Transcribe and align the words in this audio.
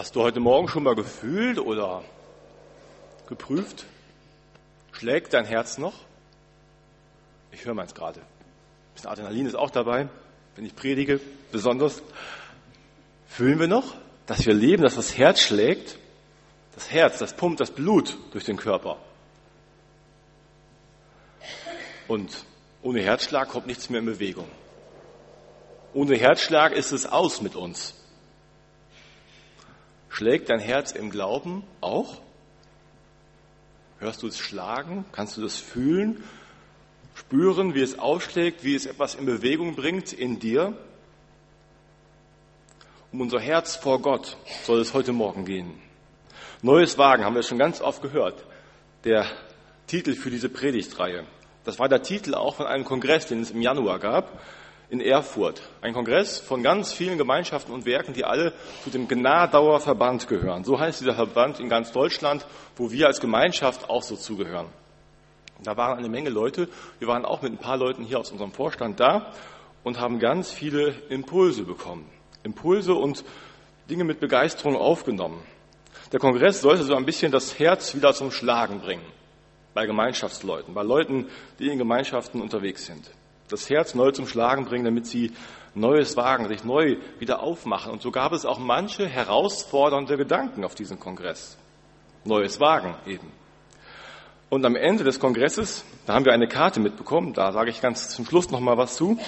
Hast 0.00 0.16
du 0.16 0.22
heute 0.22 0.40
Morgen 0.40 0.66
schon 0.66 0.84
mal 0.84 0.94
gefühlt 0.94 1.58
oder 1.58 2.02
geprüft? 3.28 3.84
Schlägt 4.92 5.34
dein 5.34 5.44
Herz 5.44 5.76
noch? 5.76 5.92
Ich 7.52 7.66
höre 7.66 7.74
meins 7.74 7.94
gerade. 7.94 8.20
Ein 8.20 8.94
bisschen 8.94 9.10
Adrenalin 9.10 9.44
ist 9.44 9.56
auch 9.56 9.68
dabei, 9.68 10.08
wenn 10.56 10.64
ich 10.64 10.74
predige, 10.74 11.20
besonders. 11.52 12.00
Fühlen 13.28 13.60
wir 13.60 13.68
noch, 13.68 13.94
dass 14.24 14.46
wir 14.46 14.54
leben, 14.54 14.84
dass 14.84 14.94
das 14.94 15.18
Herz 15.18 15.42
schlägt? 15.42 15.98
Das 16.74 16.90
Herz, 16.90 17.18
das 17.18 17.36
pumpt 17.36 17.60
das 17.60 17.70
Blut 17.70 18.16
durch 18.32 18.44
den 18.44 18.56
Körper. 18.56 18.96
Und 22.08 22.46
ohne 22.80 23.02
Herzschlag 23.02 23.50
kommt 23.50 23.66
nichts 23.66 23.90
mehr 23.90 24.00
in 24.00 24.06
Bewegung. 24.06 24.48
Ohne 25.92 26.16
Herzschlag 26.16 26.72
ist 26.72 26.90
es 26.90 27.04
aus 27.04 27.42
mit 27.42 27.54
uns. 27.54 27.99
Schlägt 30.20 30.50
dein 30.50 30.60
Herz 30.60 30.92
im 30.92 31.08
Glauben 31.08 31.64
auch? 31.80 32.20
Hörst 34.00 34.22
du 34.22 34.26
es 34.26 34.38
schlagen? 34.38 35.06
Kannst 35.12 35.38
du 35.38 35.40
das 35.40 35.56
fühlen? 35.56 36.22
Spüren, 37.14 37.74
wie 37.74 37.80
es 37.80 37.98
ausschlägt, 37.98 38.62
wie 38.62 38.74
es 38.74 38.84
etwas 38.84 39.14
in 39.14 39.24
Bewegung 39.24 39.76
bringt 39.76 40.12
in 40.12 40.38
dir? 40.38 40.76
Um 43.12 43.22
unser 43.22 43.40
Herz 43.40 43.76
vor 43.76 44.02
Gott 44.02 44.36
soll 44.64 44.80
es 44.80 44.92
heute 44.92 45.14
Morgen 45.14 45.46
gehen. 45.46 45.80
Neues 46.60 46.98
Wagen 46.98 47.24
haben 47.24 47.34
wir 47.34 47.42
schon 47.42 47.56
ganz 47.56 47.80
oft 47.80 48.02
gehört. 48.02 48.44
Der 49.04 49.24
Titel 49.86 50.12
für 50.12 50.28
diese 50.28 50.50
Predigtreihe. 50.50 51.24
Das 51.64 51.78
war 51.78 51.88
der 51.88 52.02
Titel 52.02 52.34
auch 52.34 52.56
von 52.56 52.66
einem 52.66 52.84
Kongress, 52.84 53.26
den 53.26 53.40
es 53.40 53.52
im 53.52 53.62
Januar 53.62 53.98
gab 53.98 54.38
in 54.90 55.00
Erfurt. 55.00 55.62
Ein 55.80 55.94
Kongress 55.94 56.40
von 56.40 56.62
ganz 56.62 56.92
vielen 56.92 57.16
Gemeinschaften 57.16 57.72
und 57.72 57.86
Werken, 57.86 58.12
die 58.12 58.24
alle 58.24 58.52
zu 58.82 58.90
dem 58.90 59.06
Gnadauer 59.06 59.80
Verband 59.80 60.26
gehören. 60.26 60.64
So 60.64 60.78
heißt 60.78 61.00
dieser 61.00 61.14
Verband 61.14 61.60
in 61.60 61.68
ganz 61.68 61.92
Deutschland, 61.92 62.44
wo 62.76 62.90
wir 62.90 63.06
als 63.06 63.20
Gemeinschaft 63.20 63.88
auch 63.88 64.02
so 64.02 64.16
zugehören. 64.16 64.66
Da 65.62 65.76
waren 65.76 65.98
eine 65.98 66.08
Menge 66.08 66.30
Leute. 66.30 66.68
Wir 66.98 67.06
waren 67.06 67.24
auch 67.24 67.42
mit 67.42 67.52
ein 67.52 67.58
paar 67.58 67.76
Leuten 67.76 68.02
hier 68.02 68.18
aus 68.18 68.32
unserem 68.32 68.50
Vorstand 68.50 68.98
da 68.98 69.32
und 69.84 70.00
haben 70.00 70.18
ganz 70.18 70.50
viele 70.50 70.94
Impulse 71.08 71.62
bekommen. 71.62 72.10
Impulse 72.42 72.94
und 72.94 73.24
Dinge 73.88 74.04
mit 74.04 74.18
Begeisterung 74.18 74.76
aufgenommen. 74.76 75.40
Der 76.12 76.18
Kongress 76.18 76.62
sollte 76.62 76.82
so 76.82 76.96
ein 76.96 77.06
bisschen 77.06 77.30
das 77.30 77.58
Herz 77.58 77.94
wieder 77.94 78.12
zum 78.12 78.32
Schlagen 78.32 78.80
bringen. 78.80 79.04
Bei 79.72 79.86
Gemeinschaftsleuten, 79.86 80.74
bei 80.74 80.82
Leuten, 80.82 81.28
die 81.60 81.68
in 81.68 81.78
Gemeinschaften 81.78 82.40
unterwegs 82.40 82.86
sind 82.86 83.08
das 83.50 83.68
Herz 83.68 83.94
neu 83.94 84.10
zum 84.12 84.26
Schlagen 84.26 84.64
bringen, 84.64 84.84
damit 84.84 85.06
sie 85.06 85.32
Neues 85.74 86.16
wagen, 86.16 86.48
sich 86.48 86.64
neu 86.64 86.96
wieder 87.18 87.42
aufmachen. 87.42 87.92
Und 87.92 88.02
so 88.02 88.10
gab 88.10 88.32
es 88.32 88.44
auch 88.44 88.58
manche 88.58 89.06
herausfordernde 89.06 90.16
Gedanken 90.16 90.64
auf 90.64 90.74
diesem 90.74 90.98
Kongress. 90.98 91.56
Neues 92.24 92.58
Wagen 92.60 92.96
eben. 93.06 93.30
Und 94.48 94.64
am 94.64 94.74
Ende 94.74 95.04
des 95.04 95.20
Kongresses, 95.20 95.84
da 96.06 96.14
haben 96.14 96.24
wir 96.24 96.32
eine 96.32 96.48
Karte 96.48 96.80
mitbekommen, 96.80 97.34
da 97.34 97.52
sage 97.52 97.70
ich 97.70 97.80
ganz 97.80 98.08
zum 98.08 98.26
Schluss 98.26 98.50
noch 98.50 98.58
mal 98.58 98.76
was 98.76 98.96
zu. 98.96 99.18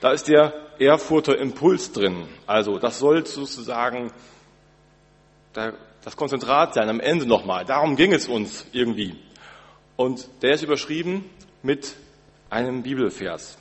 Da 0.00 0.12
ist 0.12 0.28
der 0.28 0.54
Erfurter 0.78 1.38
Impuls 1.38 1.92
drin. 1.92 2.26
Also 2.46 2.78
das 2.78 2.98
soll 2.98 3.26
sozusagen 3.26 4.12
das 5.52 6.16
Konzentrat 6.16 6.74
sein 6.74 6.88
am 6.88 7.00
Ende 7.00 7.26
nochmal. 7.26 7.64
Darum 7.64 7.96
ging 7.96 8.12
es 8.12 8.28
uns 8.28 8.66
irgendwie. 8.72 9.16
Und 9.96 10.28
der 10.42 10.52
ist 10.52 10.62
überschrieben 10.62 11.24
mit 11.62 11.96
einem 12.56 12.82
Bibelvers. 12.82 13.58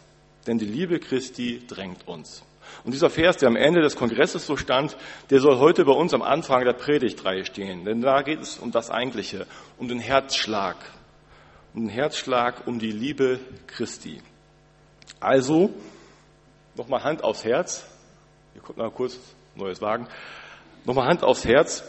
Denn 0.48 0.58
die 0.58 0.66
Liebe 0.66 1.00
Christi 1.00 1.62
drängt 1.68 2.08
uns. 2.08 2.44
Und 2.84 2.94
dieser 2.94 3.10
Vers, 3.10 3.38
der 3.38 3.50
am 3.50 3.56
Ende 3.56 3.82
des 3.82 3.96
Kongresses 3.96 4.46
so 4.46 4.58
stand, 4.58 4.96
der 5.30 5.42
soll 5.42 5.58
heute 5.60 5.86
bei 5.86 5.92
uns 5.92 6.14
am 6.14 6.22
Anfang 6.22 6.64
der 6.64 6.74
Predigtreihe 6.74 7.46
stehen. 7.46 7.84
Denn 7.84 8.02
da 8.02 8.22
geht 8.22 8.40
es 8.40 8.58
um 8.58 8.72
das 8.72 8.90
Eigentliche, 8.90 9.48
um 9.78 9.88
den 9.88 10.00
Herzschlag. 10.00 10.78
Um 11.74 11.82
den 11.82 11.90
Herzschlag, 11.90 12.68
um 12.68 12.80
die 12.80 12.92
Liebe 12.92 13.40
Christi. 13.68 14.22
Also, 15.20 15.74
nochmal 16.76 17.04
Hand 17.04 17.24
aufs 17.24 17.44
Herz. 17.44 17.86
Hier 18.54 18.62
kommt 18.62 18.78
mal 18.78 18.92
kurz 18.92 19.20
neues 19.56 19.82
Wagen. 19.82 20.08
Nochmal 20.86 21.08
Hand 21.08 21.24
aufs 21.24 21.44
Herz. 21.44 21.84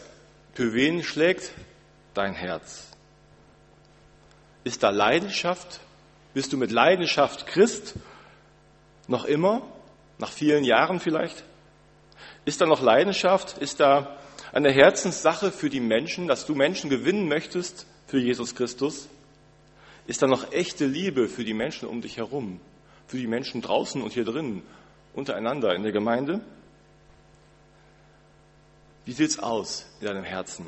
Für 0.54 0.72
wen 0.72 1.02
schlägt 1.04 1.52
dein 2.14 2.34
Herz? 2.34 2.90
Ist 4.64 4.82
da 4.82 4.90
Leidenschaft 4.90 5.80
bist 6.36 6.52
du 6.52 6.58
mit 6.58 6.70
Leidenschaft 6.70 7.46
Christ? 7.46 7.94
Noch 9.08 9.24
immer? 9.24 9.62
Nach 10.18 10.30
vielen 10.30 10.64
Jahren 10.64 11.00
vielleicht? 11.00 11.42
Ist 12.44 12.60
da 12.60 12.66
noch 12.66 12.82
Leidenschaft? 12.82 13.56
Ist 13.56 13.80
da 13.80 14.18
eine 14.52 14.70
Herzenssache 14.70 15.50
für 15.50 15.70
die 15.70 15.80
Menschen, 15.80 16.28
dass 16.28 16.44
du 16.44 16.54
Menschen 16.54 16.90
gewinnen 16.90 17.26
möchtest 17.26 17.86
für 18.06 18.18
Jesus 18.18 18.54
Christus? 18.54 19.08
Ist 20.06 20.20
da 20.20 20.26
noch 20.26 20.52
echte 20.52 20.84
Liebe 20.84 21.26
für 21.28 21.42
die 21.42 21.54
Menschen 21.54 21.88
um 21.88 22.02
dich 22.02 22.18
herum? 22.18 22.60
Für 23.06 23.16
die 23.16 23.28
Menschen 23.28 23.62
draußen 23.62 24.02
und 24.02 24.12
hier 24.12 24.26
drin, 24.26 24.62
untereinander 25.14 25.74
in 25.74 25.84
der 25.84 25.92
Gemeinde? 25.92 26.42
Wie 29.06 29.12
sieht's 29.12 29.38
aus 29.38 29.86
in 30.00 30.06
deinem 30.08 30.24
Herzen? 30.24 30.66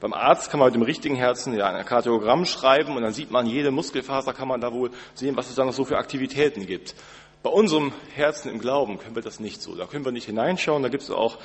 Beim 0.00 0.14
Arzt 0.14 0.50
kann 0.50 0.58
man 0.58 0.68
mit 0.68 0.76
dem 0.76 0.82
richtigen 0.82 1.14
Herzen 1.14 1.52
ja 1.54 1.66
ein 1.66 1.84
Kardiogramm 1.84 2.46
schreiben 2.46 2.96
und 2.96 3.02
dann 3.02 3.12
sieht 3.12 3.30
man, 3.30 3.46
jede 3.46 3.70
Muskelfaser 3.70 4.32
kann 4.32 4.48
man 4.48 4.60
da 4.60 4.72
wohl 4.72 4.90
sehen, 5.14 5.36
was 5.36 5.50
es 5.50 5.56
da 5.56 5.64
noch 5.64 5.74
so 5.74 5.84
für 5.84 5.98
Aktivitäten 5.98 6.64
gibt. 6.64 6.94
Bei 7.42 7.50
unserem 7.50 7.92
Herzen 8.14 8.50
im 8.50 8.58
Glauben 8.58 8.98
können 8.98 9.14
wir 9.14 9.22
das 9.22 9.40
nicht 9.40 9.60
so. 9.60 9.74
Da 9.74 9.86
können 9.86 10.04
wir 10.04 10.12
nicht 10.12 10.24
hineinschauen, 10.24 10.82
da 10.82 10.88
gibt 10.88 11.02
es 11.02 11.10
auch 11.10 11.38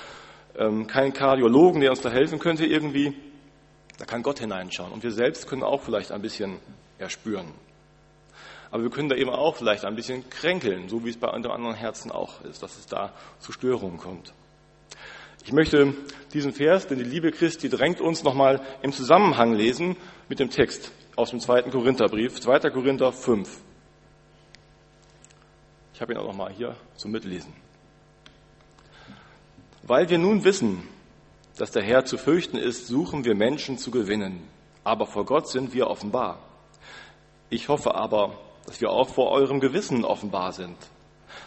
ähm, 0.57 0.87
keinen 0.87 1.11
Kardiologen, 1.11 1.81
der 1.81 1.91
uns 1.91 2.01
da 2.01 2.09
helfen 2.09 2.39
könnte 2.39 2.65
irgendwie. 2.65 3.13
Da 3.97 4.05
kann 4.05 4.23
Gott 4.23 4.39
hineinschauen 4.39 4.91
und 4.93 5.03
wir 5.03 5.11
selbst 5.11 5.47
können 5.47 5.63
auch 5.63 5.81
vielleicht 5.81 6.13
ein 6.13 6.21
bisschen 6.21 6.59
erspüren. 6.97 7.51
Aber 8.71 8.83
wir 8.83 8.89
können 8.89 9.09
da 9.09 9.15
eben 9.15 9.29
auch 9.29 9.55
vielleicht 9.55 9.85
ein 9.85 9.95
bisschen 9.95 10.29
kränkeln, 10.29 10.87
so 10.87 11.03
wie 11.05 11.09
es 11.09 11.17
bei 11.17 11.27
anderen 11.27 11.73
Herzen 11.75 12.11
auch 12.11 12.41
ist, 12.41 12.63
dass 12.63 12.77
es 12.77 12.87
da 12.87 13.13
zu 13.39 13.51
Störungen 13.51 13.97
kommt. 13.97 14.33
Ich 15.45 15.53
möchte 15.53 15.93
diesen 16.33 16.53
Vers, 16.53 16.87
denn 16.87 16.97
die 16.97 17.03
Liebe 17.03 17.31
Christi 17.31 17.69
drängt 17.69 18.01
uns 18.01 18.23
nochmal 18.23 18.61
im 18.81 18.91
Zusammenhang 18.91 19.53
lesen 19.53 19.95
mit 20.27 20.39
dem 20.39 20.49
Text 20.49 20.91
aus 21.15 21.29
dem 21.29 21.39
zweiten 21.39 21.69
Korintherbrief, 21.69 22.41
2. 22.41 22.71
Korinther 22.71 23.11
5. 23.11 23.47
Ich 25.93 26.01
habe 26.01 26.13
ihn 26.13 26.17
auch 26.17 26.25
nochmal 26.25 26.51
hier 26.51 26.75
zum 26.95 27.11
Mitlesen. 27.11 27.53
Weil 29.83 30.09
wir 30.09 30.17
nun 30.17 30.43
wissen, 30.43 30.81
dass 31.57 31.69
der 31.69 31.83
Herr 31.83 32.05
zu 32.05 32.17
fürchten 32.17 32.57
ist, 32.57 32.87
suchen 32.87 33.23
wir 33.23 33.35
Menschen 33.35 33.77
zu 33.77 33.91
gewinnen. 33.91 34.47
Aber 34.83 35.05
vor 35.05 35.25
Gott 35.25 35.47
sind 35.47 35.75
wir 35.75 35.87
offenbar. 35.87 36.39
Ich 37.51 37.69
hoffe 37.69 37.93
aber, 37.93 38.35
dass 38.65 38.81
wir 38.81 38.89
auch 38.89 39.09
vor 39.09 39.29
eurem 39.29 39.59
Gewissen 39.59 40.05
offenbar 40.05 40.53
sind. 40.53 40.75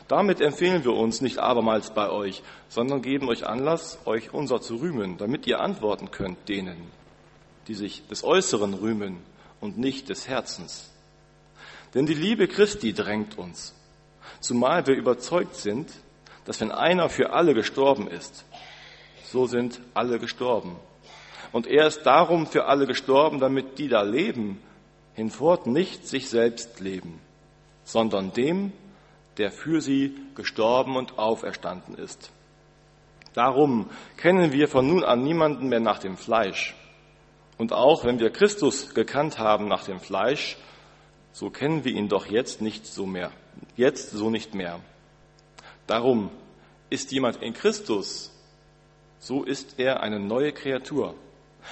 Damit 0.09 0.41
empfehlen 0.41 0.84
wir 0.84 0.94
uns 0.94 1.21
nicht 1.21 1.38
abermals 1.38 1.93
bei 1.93 2.10
euch, 2.10 2.43
sondern 2.69 3.03
geben 3.03 3.28
euch 3.28 3.47
Anlass, 3.47 3.99
euch 4.04 4.32
unser 4.32 4.60
zu 4.60 4.76
rühmen, 4.76 5.19
damit 5.19 5.47
ihr 5.47 5.60
antworten 5.60 6.10
könnt 6.10 6.49
denen, 6.49 6.76
die 7.66 7.75
sich 7.75 8.06
des 8.09 8.25
Äußeren 8.25 8.75
rühmen 8.75 9.19
und 9.60 9.78
nicht 9.78 10.09
des 10.09 10.28
Herzens. 10.28 10.91
Denn 11.94 12.06
die 12.06 12.15
Liebe 12.15 12.48
Christi 12.48 12.93
drängt 12.93 13.38
uns, 13.38 13.75
zumal 14.41 14.87
wir 14.87 14.94
überzeugt 14.94 15.56
sind, 15.56 15.91
dass 16.44 16.60
wenn 16.60 16.72
einer 16.72 17.09
für 17.09 17.32
alle 17.32 17.54
gestorben 17.54 18.09
ist, 18.09 18.44
so 19.25 19.47
sind 19.47 19.81
alle 19.94 20.19
gestorben. 20.19 20.77
Und 21.53 21.66
er 21.66 21.87
ist 21.87 22.03
darum 22.03 22.47
für 22.47 22.66
alle 22.66 22.87
gestorben, 22.87 23.41
damit 23.41 23.78
die 23.78 23.88
da 23.88 24.03
leben, 24.03 24.60
hinfort 25.15 25.66
nicht 25.66 26.06
sich 26.06 26.28
selbst 26.28 26.81
leben, 26.81 27.21
sondern 27.84 28.32
dem, 28.32 28.72
der 29.38 29.50
für 29.50 29.81
sie 29.81 30.15
gestorben 30.34 30.97
und 30.97 31.19
auferstanden 31.19 31.94
ist. 31.94 32.31
Darum 33.34 33.88
kennen 34.16 34.53
wir 34.53 34.69
von 34.69 34.87
nun 34.87 35.04
an 35.04 35.22
niemanden 35.22 35.68
mehr 35.68 35.80
nach 35.80 35.98
dem 35.98 36.16
Fleisch. 36.16 36.74
Und 37.57 37.72
auch 37.72 38.04
wenn 38.04 38.21
wir 38.21 38.30
Christus 38.30 38.95
gekannt 38.95 39.39
haben 39.39 39.68
nach 39.68 39.84
dem 39.84 40.01
Fleisch, 40.01 40.57
so 41.33 41.51
kennen 41.51 41.84
wir 41.84 41.92
ihn 41.92 42.09
doch 42.09 42.27
jetzt 42.27 42.60
nicht 42.60 42.86
so 42.86 43.07
mehr. 43.07 43.30
Jetzt 43.77 44.10
so 44.10 44.30
nicht 44.30 44.54
mehr. 44.54 44.80
Darum 45.86 46.30
ist 46.91 47.12
jemand 47.12 47.42
in 47.42 47.54
Christus, 47.54 48.33
so 49.18 49.45
ist 49.45 49.78
er 49.78 50.03
eine 50.03 50.21
neue 50.21 50.53
Kreatur. 50.53 51.15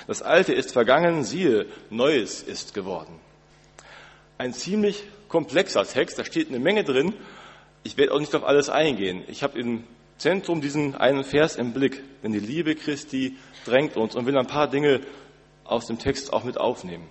Das 0.06 0.22
Alte 0.22 0.52
ist 0.52 0.72
vergangen, 0.72 1.24
siehe, 1.24 1.66
Neues 1.90 2.42
ist 2.42 2.74
geworden. 2.74 3.18
Ein 4.38 4.52
ziemlich 4.52 5.04
komplexer 5.28 5.84
Text, 5.84 6.18
da 6.18 6.24
steht 6.24 6.48
eine 6.48 6.58
Menge 6.58 6.84
drin 6.84 7.14
ich 7.86 7.96
werde 7.96 8.12
auch 8.12 8.18
nicht 8.18 8.34
auf 8.34 8.44
alles 8.44 8.68
eingehen. 8.68 9.22
Ich 9.28 9.44
habe 9.44 9.58
im 9.60 9.84
Zentrum 10.18 10.60
diesen 10.60 10.96
einen 10.96 11.22
Vers 11.22 11.54
im 11.54 11.72
Blick, 11.72 12.02
denn 12.22 12.32
die 12.32 12.40
Liebe 12.40 12.74
Christi 12.74 13.36
drängt 13.64 13.96
uns 13.96 14.16
und 14.16 14.26
will 14.26 14.36
ein 14.36 14.48
paar 14.48 14.68
Dinge 14.68 15.02
aus 15.64 15.86
dem 15.86 15.98
Text 15.98 16.32
auch 16.32 16.42
mit 16.42 16.58
aufnehmen. 16.58 17.06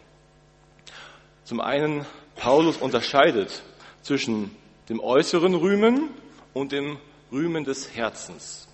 Zum 1.45 1.61
einen, 1.61 2.05
Paulus 2.35 2.75
unterscheidet 2.75 3.63
zwischen 4.01 4.51
dem 4.89 4.99
äußeren 4.99 5.55
Rühmen 5.55 6.09
und 6.53 6.73
dem 6.73 6.97
Rühmen 7.31 7.63
des 7.63 7.95
Herzens. 7.95 8.67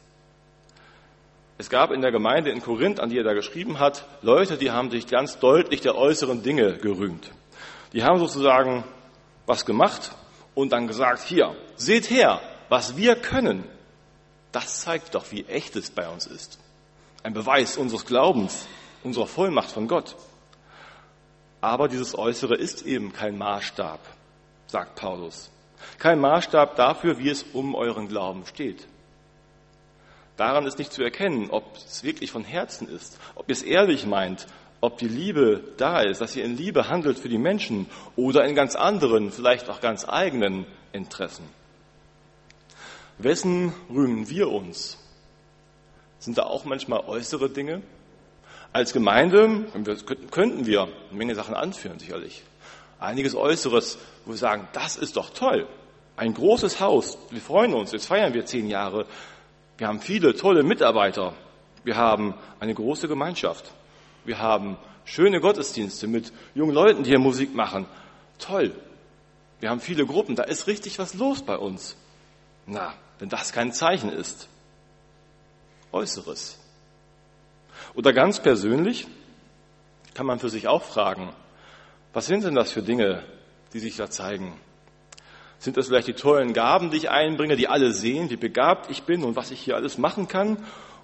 Es 1.59 1.69
gab 1.69 1.91
in 1.91 2.01
der 2.01 2.11
Gemeinde 2.11 2.49
in 2.49 2.61
Korinth, 2.61 2.99
an 2.99 3.09
die 3.09 3.19
er 3.19 3.23
da 3.23 3.33
geschrieben 3.33 3.77
hat, 3.77 4.07
Leute, 4.23 4.57
die 4.57 4.71
haben 4.71 4.89
sich 4.89 5.05
ganz 5.05 5.37
deutlich 5.37 5.81
der 5.81 5.95
äußeren 5.95 6.41
Dinge 6.41 6.77
gerühmt. 6.77 7.29
Die 7.93 8.03
haben 8.03 8.17
sozusagen 8.17 8.83
was 9.45 9.65
gemacht 9.65 10.15
und 10.61 10.71
dann 10.71 10.87
gesagt, 10.87 11.23
hier, 11.23 11.55
seht 11.75 12.09
her, 12.09 12.39
was 12.69 12.95
wir 12.95 13.15
können. 13.15 13.63
Das 14.51 14.81
zeigt 14.81 15.15
doch, 15.15 15.31
wie 15.31 15.45
echt 15.45 15.75
es 15.75 15.89
bei 15.89 16.07
uns 16.07 16.27
ist. 16.27 16.59
Ein 17.23 17.33
Beweis 17.33 17.77
unseres 17.77 18.05
Glaubens, 18.05 18.67
unserer 19.03 19.27
Vollmacht 19.27 19.71
von 19.71 19.87
Gott. 19.87 20.15
Aber 21.61 21.87
dieses 21.87 22.17
Äußere 22.17 22.55
ist 22.55 22.83
eben 22.83 23.11
kein 23.13 23.37
Maßstab, 23.37 23.99
sagt 24.67 24.95
Paulus. 24.95 25.51
Kein 25.97 26.19
Maßstab 26.19 26.75
dafür, 26.75 27.17
wie 27.17 27.29
es 27.29 27.43
um 27.43 27.75
euren 27.75 28.07
Glauben 28.07 28.45
steht. 28.45 28.87
Daran 30.37 30.65
ist 30.65 30.79
nicht 30.79 30.93
zu 30.93 31.03
erkennen, 31.03 31.49
ob 31.49 31.75
es 31.75 32.03
wirklich 32.03 32.31
von 32.31 32.43
Herzen 32.43 32.87
ist, 32.87 33.19
ob 33.35 33.49
ihr 33.49 33.53
es 33.53 33.63
ehrlich 33.63 34.05
meint, 34.05 34.47
ob 34.81 34.97
die 34.97 35.07
Liebe 35.07 35.63
da 35.77 36.01
ist, 36.01 36.21
dass 36.21 36.35
ihr 36.35 36.43
in 36.43 36.57
Liebe 36.57 36.89
handelt 36.89 37.19
für 37.19 37.29
die 37.29 37.37
Menschen 37.37 37.87
oder 38.15 38.45
in 38.45 38.55
ganz 38.55 38.75
anderen, 38.75 39.31
vielleicht 39.31 39.69
auch 39.69 39.79
ganz 39.79 40.07
eigenen 40.09 40.65
Interessen. 40.91 41.45
Wessen 43.19 43.73
rühmen 43.89 44.29
wir 44.29 44.49
uns? 44.49 44.97
Sind 46.17 46.37
da 46.37 46.43
auch 46.43 46.65
manchmal 46.65 47.01
äußere 47.01 47.49
Dinge? 47.49 47.81
Als 48.73 48.93
Gemeinde 48.93 49.65
könnten 50.31 50.65
wir 50.65 50.83
eine 50.83 51.17
Menge 51.17 51.35
Sachen 51.35 51.55
anführen, 51.55 51.99
sicherlich. 51.99 52.43
Einiges 52.99 53.35
Äußeres, 53.35 53.99
wo 54.25 54.31
wir 54.31 54.37
sagen, 54.37 54.67
das 54.73 54.95
ist 54.97 55.17
doch 55.17 55.29
toll. 55.31 55.67
Ein 56.15 56.33
großes 56.33 56.79
Haus, 56.79 57.17
wir 57.29 57.41
freuen 57.41 57.73
uns, 57.73 57.91
jetzt 57.91 58.05
feiern 58.05 58.33
wir 58.33 58.45
zehn 58.45 58.67
Jahre. 58.67 59.05
Wir 59.77 59.87
haben 59.87 59.99
viele 59.99 60.35
tolle 60.35 60.63
Mitarbeiter. 60.63 61.33
Wir 61.83 61.97
haben 61.97 62.35
eine 62.59 62.73
große 62.73 63.07
Gemeinschaft. 63.07 63.73
Wir 64.25 64.39
haben 64.39 64.77
schöne 65.05 65.39
Gottesdienste 65.39 66.07
mit 66.07 66.31
jungen 66.53 66.73
Leuten, 66.73 67.03
die 67.03 67.09
hier 67.09 67.19
Musik 67.19 67.53
machen. 67.53 67.85
Toll. 68.39 68.73
Wir 69.59 69.69
haben 69.69 69.79
viele 69.79 70.05
Gruppen. 70.05 70.35
Da 70.35 70.43
ist 70.43 70.67
richtig 70.67 70.99
was 70.99 71.13
los 71.13 71.41
bei 71.43 71.57
uns. 71.57 71.95
Na, 72.65 72.93
wenn 73.19 73.29
das 73.29 73.51
kein 73.51 73.73
Zeichen 73.73 74.11
ist. 74.11 74.47
Äußeres. 75.91 76.59
Oder 77.93 78.13
ganz 78.13 78.41
persönlich 78.41 79.07
kann 80.13 80.25
man 80.25 80.39
für 80.39 80.49
sich 80.49 80.67
auch 80.67 80.83
fragen, 80.83 81.33
was 82.13 82.27
sind 82.27 82.43
denn 82.43 82.55
das 82.55 82.71
für 82.71 82.81
Dinge, 82.81 83.23
die 83.73 83.79
sich 83.79 83.95
da 83.95 84.09
zeigen? 84.09 84.59
Sind 85.59 85.77
das 85.77 85.87
vielleicht 85.87 86.07
die 86.07 86.13
tollen 86.13 86.53
Gaben, 86.53 86.89
die 86.89 86.97
ich 86.97 87.09
einbringe, 87.09 87.55
die 87.55 87.67
alle 87.67 87.93
sehen, 87.93 88.29
wie 88.29 88.35
begabt 88.35 88.89
ich 88.89 89.03
bin 89.03 89.23
und 89.23 89.35
was 89.35 89.51
ich 89.51 89.61
hier 89.61 89.75
alles 89.75 89.97
machen 89.97 90.27
kann? 90.27 90.57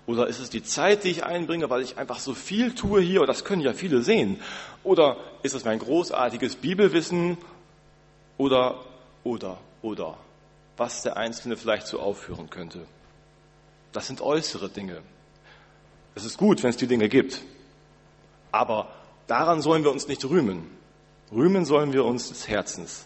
Oder 0.08 0.28
ist 0.28 0.40
es 0.40 0.50
die 0.50 0.64
Zeit, 0.64 1.04
die 1.04 1.10
ich 1.10 1.26
einbringe, 1.26 1.70
weil 1.70 1.82
ich 1.82 1.98
einfach 1.98 2.20
so 2.20 2.34
viel 2.34 2.74
tue 2.74 3.02
hier, 3.02 3.22
und 3.22 3.28
das 3.28 3.44
können 3.44 3.62
ja 3.62 3.74
viele 3.74 4.02
sehen? 4.02 4.40
Oder 4.84 5.18
ist 5.44 5.54
es 5.54 5.66
mein 5.66 5.80
großartiges 5.80 6.56
Bibelwissen? 6.56 7.38
Oder, 8.38 8.80
oder, 9.26 9.58
oder, 9.82 10.18
was 10.78 11.04
der 11.04 11.18
Einzelne 11.18 11.58
vielleicht 11.58 11.88
so 11.88 12.00
aufführen 12.00 12.50
könnte? 12.50 12.86
Das 13.92 14.08
sind 14.08 14.22
äußere 14.22 14.70
Dinge. 14.70 15.02
Es 16.16 16.24
ist 16.24 16.38
gut, 16.38 16.64
wenn 16.64 16.70
es 16.70 16.78
die 16.78 16.88
Dinge 16.88 17.10
gibt. 17.10 17.42
Aber 18.54 18.88
daran 19.28 19.62
sollen 19.62 19.84
wir 19.84 19.92
uns 19.92 20.08
nicht 20.08 20.24
rühmen. 20.24 20.72
Rühmen 21.34 21.66
sollen 21.66 21.92
wir 21.92 22.06
uns 22.06 22.30
des 22.30 22.48
Herzens. 22.48 23.04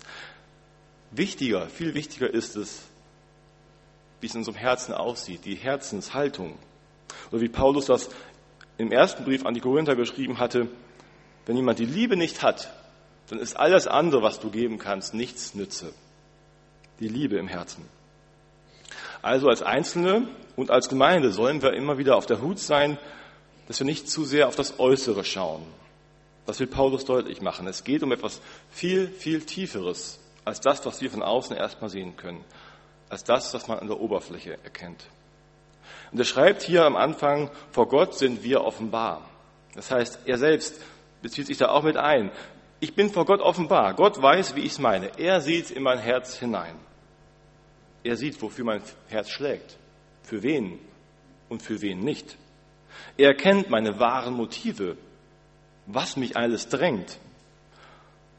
Wichtiger, 1.10 1.68
viel 1.68 1.96
wichtiger 1.96 2.32
ist 2.32 2.56
es, 2.56 2.84
wie 4.20 4.28
es 4.28 4.36
in 4.36 4.42
unserem 4.42 4.58
Herzen 4.58 4.94
aussieht, 4.94 5.46
die 5.46 5.56
Herzenshaltung. 5.56 6.60
Oder 7.32 7.42
wie 7.42 7.50
Paulus 7.50 7.86
das 7.86 8.10
im 8.78 8.92
ersten 8.92 9.24
Brief 9.24 9.46
an 9.46 9.54
die 9.54 9.62
Korinther 9.62 9.96
geschrieben 9.96 10.40
hatte, 10.40 10.68
wenn 11.46 11.56
jemand 11.56 11.80
die 11.80 11.86
Liebe 11.86 12.18
nicht 12.18 12.42
hat, 12.42 12.72
dann 13.30 13.40
ist 13.40 13.56
alles 13.56 13.88
andere, 13.88 14.22
was 14.22 14.40
du 14.40 14.50
geben 14.50 14.78
kannst, 14.78 15.14
nichts 15.14 15.56
nütze. 15.56 15.94
Die 17.00 17.08
Liebe 17.08 17.38
im 17.38 17.48
Herzen. 17.48 17.86
Also 19.22 19.48
als 19.50 19.62
Einzelne 19.62 20.28
und 20.56 20.72
als 20.72 20.90
Gemeinde 20.90 21.32
sollen 21.32 21.62
wir 21.62 21.74
immer 21.74 21.98
wieder 21.98 22.16
auf 22.16 22.26
der 22.26 22.42
Hut 22.42 22.60
sein, 22.60 22.98
dass 23.68 23.80
wir 23.80 23.86
nicht 23.86 24.10
zu 24.10 24.26
sehr 24.26 24.48
auf 24.48 24.56
das 24.56 24.80
Äußere 24.80 25.24
schauen. 25.24 25.64
Das 26.46 26.60
will 26.60 26.68
Paulus 26.68 27.06
deutlich 27.06 27.42
machen. 27.42 27.68
Es 27.68 27.84
geht 27.84 28.04
um 28.04 28.12
etwas 28.12 28.42
viel, 28.70 29.08
viel 29.08 29.42
Tieferes 29.42 30.20
als 30.44 30.60
das, 30.60 30.86
was 30.86 31.02
wir 31.02 31.12
von 31.12 31.22
außen 31.22 31.56
erstmal 31.56 31.90
sehen 31.90 32.18
können, 32.18 32.44
als 33.10 33.24
das, 33.24 33.54
was 33.54 33.68
man 33.68 33.80
an 33.80 33.88
der 33.88 34.00
Oberfläche 34.00 34.58
erkennt. 34.64 35.06
Und 36.12 36.20
er 36.20 36.26
schreibt 36.26 36.62
hier 36.62 36.86
am 36.86 36.96
Anfang, 36.96 37.50
vor 37.72 37.88
Gott 37.88 38.16
sind 38.16 38.44
wir 38.44 38.64
offenbar. 38.64 39.30
Das 39.76 39.92
heißt, 39.92 40.20
er 40.26 40.38
selbst 40.38 40.82
bezieht 41.22 41.48
sich 41.48 41.58
da 41.58 41.70
auch 41.70 41.84
mit 41.84 41.98
ein. 41.98 42.32
Ich 42.80 42.96
bin 42.96 43.10
vor 43.10 43.26
Gott 43.26 43.42
offenbar. 43.42 43.94
Gott 43.94 44.22
weiß, 44.22 44.56
wie 44.56 44.62
ich 44.62 44.74
es 44.74 44.80
meine. 44.80 45.18
Er 45.20 45.42
sieht 45.42 45.72
in 45.72 45.84
mein 45.84 46.00
Herz 46.00 46.38
hinein. 46.38 46.76
Er 48.04 48.18
sieht, 48.18 48.42
wofür 48.42 48.66
mein 48.66 48.82
Herz 49.08 49.30
schlägt, 49.30 49.78
für 50.24 50.42
wen 50.42 50.80
und 51.50 51.62
für 51.62 51.82
wen 51.82 52.00
nicht. 52.00 52.38
Er 53.18 53.36
kennt 53.36 53.70
meine 53.70 54.00
wahren 54.00 54.34
Motive, 54.34 54.98
was 55.86 56.18
mich 56.18 56.36
alles 56.36 56.70
drängt. 56.70 57.20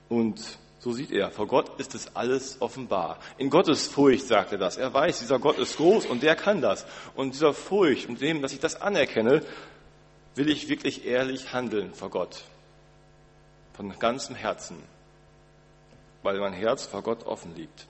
Und 0.08 0.58
so 0.82 0.90
sieht 0.90 1.12
er, 1.12 1.30
vor 1.30 1.46
Gott 1.46 1.78
ist 1.78 1.94
es 1.94 2.16
alles 2.16 2.60
offenbar. 2.60 3.20
In 3.38 3.50
Gottes 3.50 3.86
Furcht 3.86 4.26
sagt 4.26 4.50
er 4.50 4.58
das. 4.58 4.76
Er 4.76 4.92
weiß, 4.92 5.20
dieser 5.20 5.38
Gott 5.38 5.56
ist 5.58 5.76
groß 5.76 6.06
und 6.06 6.24
der 6.24 6.34
kann 6.34 6.60
das. 6.60 6.84
Und 7.14 7.34
dieser 7.34 7.54
Furcht 7.54 8.08
und 8.08 8.20
dem, 8.20 8.42
dass 8.42 8.52
ich 8.52 8.58
das 8.58 8.82
anerkenne, 8.82 9.42
will 10.34 10.48
ich 10.48 10.68
wirklich 10.68 11.06
ehrlich 11.06 11.52
handeln 11.52 11.94
vor 11.94 12.10
Gott. 12.10 12.42
Von 13.74 13.96
ganzem 14.00 14.34
Herzen. 14.34 14.76
Weil 16.24 16.40
mein 16.40 16.52
Herz 16.52 16.84
vor 16.84 17.02
Gott 17.02 17.26
offen 17.26 17.54
liegt. 17.54 17.86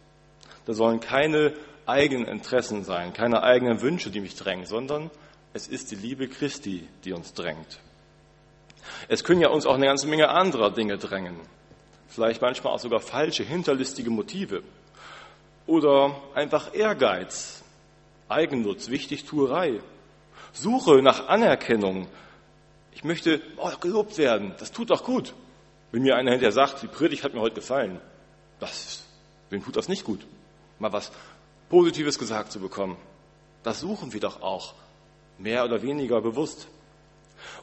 Da 0.66 0.74
sollen 0.74 1.00
keine 1.00 1.54
eigenen 1.86 2.28
Interessen 2.28 2.84
sein, 2.84 3.14
keine 3.14 3.42
eigenen 3.42 3.80
Wünsche, 3.80 4.10
die 4.10 4.20
mich 4.20 4.36
drängen, 4.36 4.66
sondern 4.66 5.10
es 5.54 5.66
ist 5.66 5.92
die 5.92 5.96
Liebe 5.96 6.28
Christi, 6.28 6.86
die 7.04 7.14
uns 7.14 7.32
drängt. 7.32 7.80
Es 9.08 9.24
können 9.24 9.40
ja 9.40 9.48
uns 9.48 9.64
auch 9.64 9.76
eine 9.76 9.86
ganze 9.86 10.08
Menge 10.08 10.28
anderer 10.28 10.70
Dinge 10.70 10.98
drängen 10.98 11.40
vielleicht 12.14 12.42
manchmal 12.42 12.74
auch 12.74 12.78
sogar 12.78 13.00
falsche, 13.00 13.42
hinterlistige 13.42 14.10
Motive 14.10 14.62
oder 15.66 16.20
einfach 16.34 16.74
Ehrgeiz, 16.74 17.62
Eigennutz, 18.28 18.88
Wichtigtuerei, 18.88 19.80
Suche 20.52 21.02
nach 21.02 21.28
Anerkennung. 21.28 22.08
Ich 22.92 23.04
möchte 23.04 23.40
oh, 23.56 23.70
gelobt 23.80 24.18
werden, 24.18 24.54
das 24.58 24.72
tut 24.72 24.90
doch 24.90 25.04
gut. 25.04 25.34
Wenn 25.90 26.02
mir 26.02 26.16
einer 26.16 26.30
hinterher 26.30 26.52
sagt, 26.52 26.82
die 26.82 26.86
Predigt 26.86 27.24
hat 27.24 27.34
mir 27.34 27.40
heute 27.40 27.56
gefallen, 27.56 28.00
das, 28.60 29.04
wem 29.50 29.64
tut 29.64 29.76
das 29.76 29.88
nicht 29.88 30.04
gut? 30.04 30.26
Mal 30.78 30.92
was 30.92 31.12
Positives 31.68 32.18
gesagt 32.18 32.52
zu 32.52 32.60
bekommen. 32.60 32.96
Das 33.62 33.80
suchen 33.80 34.12
wir 34.12 34.20
doch 34.20 34.42
auch, 34.42 34.74
mehr 35.38 35.64
oder 35.64 35.82
weniger 35.82 36.20
bewusst. 36.20 36.68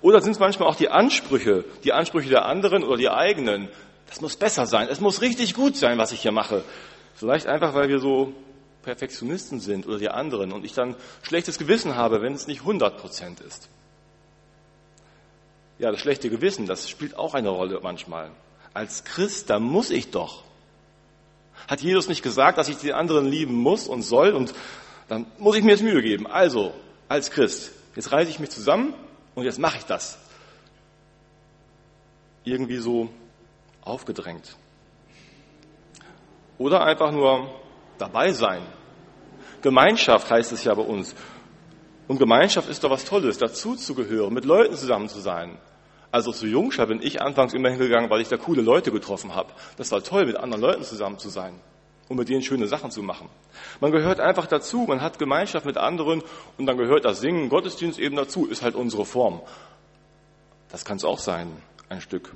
Oder 0.01 0.21
sind 0.21 0.31
es 0.31 0.39
manchmal 0.39 0.69
auch 0.69 0.75
die 0.75 0.89
Ansprüche, 0.89 1.65
die 1.83 1.93
Ansprüche 1.93 2.29
der 2.29 2.45
anderen 2.45 2.83
oder 2.83 2.97
die 2.97 3.09
eigenen, 3.09 3.69
das 4.09 4.21
muss 4.21 4.35
besser 4.35 4.65
sein. 4.65 4.87
Es 4.89 4.99
muss 4.99 5.21
richtig 5.21 5.53
gut 5.53 5.77
sein, 5.77 5.97
was 5.97 6.11
ich 6.11 6.21
hier 6.21 6.31
mache. 6.31 6.63
Vielleicht 7.15 7.45
einfach, 7.45 7.73
weil 7.75 7.89
wir 7.89 7.99
so 7.99 8.33
Perfektionisten 8.81 9.59
sind 9.59 9.85
oder 9.87 9.99
die 9.99 10.09
anderen 10.09 10.51
und 10.51 10.65
ich 10.65 10.73
dann 10.73 10.95
schlechtes 11.21 11.59
Gewissen 11.59 11.95
habe, 11.95 12.21
wenn 12.21 12.33
es 12.33 12.47
nicht 12.47 12.61
100 12.61 12.97
Prozent 12.97 13.39
ist. 13.39 13.69
Ja, 15.77 15.91
das 15.91 15.99
schlechte 15.99 16.29
Gewissen, 16.29 16.65
das 16.65 16.89
spielt 16.89 17.17
auch 17.17 17.35
eine 17.35 17.49
Rolle 17.49 17.79
manchmal. 17.83 18.31
Als 18.73 19.03
Christ, 19.03 19.49
da 19.49 19.59
muss 19.59 19.91
ich 19.91 20.11
doch. 20.11 20.43
Hat 21.67 21.81
Jesus 21.81 22.07
nicht 22.07 22.23
gesagt, 22.23 22.57
dass 22.57 22.67
ich 22.67 22.77
die 22.77 22.93
anderen 22.93 23.27
lieben 23.27 23.53
muss 23.53 23.87
und 23.87 24.01
soll 24.01 24.31
und 24.31 24.53
dann 25.07 25.25
muss 25.37 25.55
ich 25.55 25.63
mir 25.63 25.71
jetzt 25.71 25.83
Mühe 25.83 26.01
geben. 26.01 26.25
Also, 26.25 26.73
als 27.07 27.31
Christ, 27.31 27.71
jetzt 27.95 28.11
reiße 28.11 28.29
ich 28.29 28.39
mich 28.39 28.49
zusammen 28.49 28.93
und 29.35 29.43
jetzt 29.43 29.59
mache 29.59 29.77
ich 29.77 29.85
das. 29.85 30.17
Irgendwie 32.43 32.77
so 32.77 33.09
aufgedrängt. 33.89 34.55
Oder 36.57 36.83
einfach 36.83 37.11
nur 37.11 37.49
dabei 37.97 38.31
sein. 38.31 38.61
Gemeinschaft 39.61 40.29
heißt 40.29 40.51
es 40.51 40.63
ja 40.63 40.73
bei 40.73 40.81
uns. 40.81 41.15
Und 42.07 42.17
Gemeinschaft 42.17 42.69
ist 42.69 42.83
doch 42.83 42.89
was 42.89 43.05
Tolles, 43.05 43.37
dazu 43.37 43.75
zu 43.75 43.93
gehören, 43.93 44.33
mit 44.33 44.45
Leuten 44.45 44.75
zusammen 44.75 45.09
zu 45.09 45.19
sein. 45.19 45.57
Also 46.11 46.31
zu 46.31 46.47
Jungschar 46.47 46.87
bin 46.87 47.01
ich 47.01 47.21
anfangs 47.21 47.53
immer 47.53 47.69
hingegangen, 47.69 48.09
weil 48.09 48.21
ich 48.21 48.29
da 48.29 48.37
coole 48.37 48.61
Leute 48.61 48.91
getroffen 48.91 49.35
habe. 49.35 49.53
Das 49.77 49.91
war 49.91 50.01
toll, 50.01 50.25
mit 50.25 50.37
anderen 50.37 50.61
Leuten 50.61 50.83
zusammen 50.83 51.19
zu 51.19 51.29
sein 51.29 51.53
und 52.07 52.17
mit 52.17 52.27
denen 52.27 52.41
schöne 52.41 52.67
Sachen 52.67 52.89
zu 52.89 53.03
machen. 53.03 53.29
Man 53.79 53.91
gehört 53.91 54.19
einfach 54.19 54.47
dazu, 54.47 54.85
man 54.87 55.01
hat 55.01 55.19
Gemeinschaft 55.19 55.65
mit 55.65 55.77
anderen 55.77 56.23
und 56.57 56.65
dann 56.65 56.77
gehört 56.77 57.05
das 57.05 57.21
Singen, 57.21 57.49
Gottesdienst 57.49 57.99
eben 57.99 58.15
dazu, 58.15 58.47
ist 58.47 58.63
halt 58.63 58.75
unsere 58.75 59.05
Form. 59.05 59.41
Das 60.69 60.83
kann 60.83 60.97
es 60.97 61.05
auch 61.05 61.19
sein, 61.19 61.51
ein 61.89 62.01
Stück. 62.01 62.33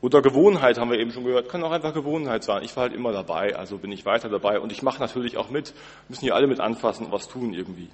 Oder 0.00 0.22
Gewohnheit 0.22 0.78
haben 0.78 0.90
wir 0.90 0.98
eben 0.98 1.10
schon 1.10 1.24
gehört, 1.24 1.48
kann 1.48 1.62
auch 1.64 1.72
einfach 1.72 1.92
Gewohnheit 1.92 2.44
sein. 2.44 2.62
Ich 2.62 2.76
war 2.76 2.84
halt 2.84 2.94
immer 2.94 3.12
dabei, 3.12 3.56
also 3.56 3.78
bin 3.78 3.90
ich 3.90 4.06
weiter 4.06 4.28
dabei 4.28 4.60
und 4.60 4.70
ich 4.70 4.82
mache 4.82 5.00
natürlich 5.00 5.36
auch 5.36 5.50
mit. 5.50 5.74
Müssen 6.08 6.20
hier 6.22 6.36
alle 6.36 6.46
mit 6.46 6.60
anfassen 6.60 7.06
und 7.06 7.12
was 7.12 7.26
tun 7.26 7.52
irgendwie. 7.52 7.88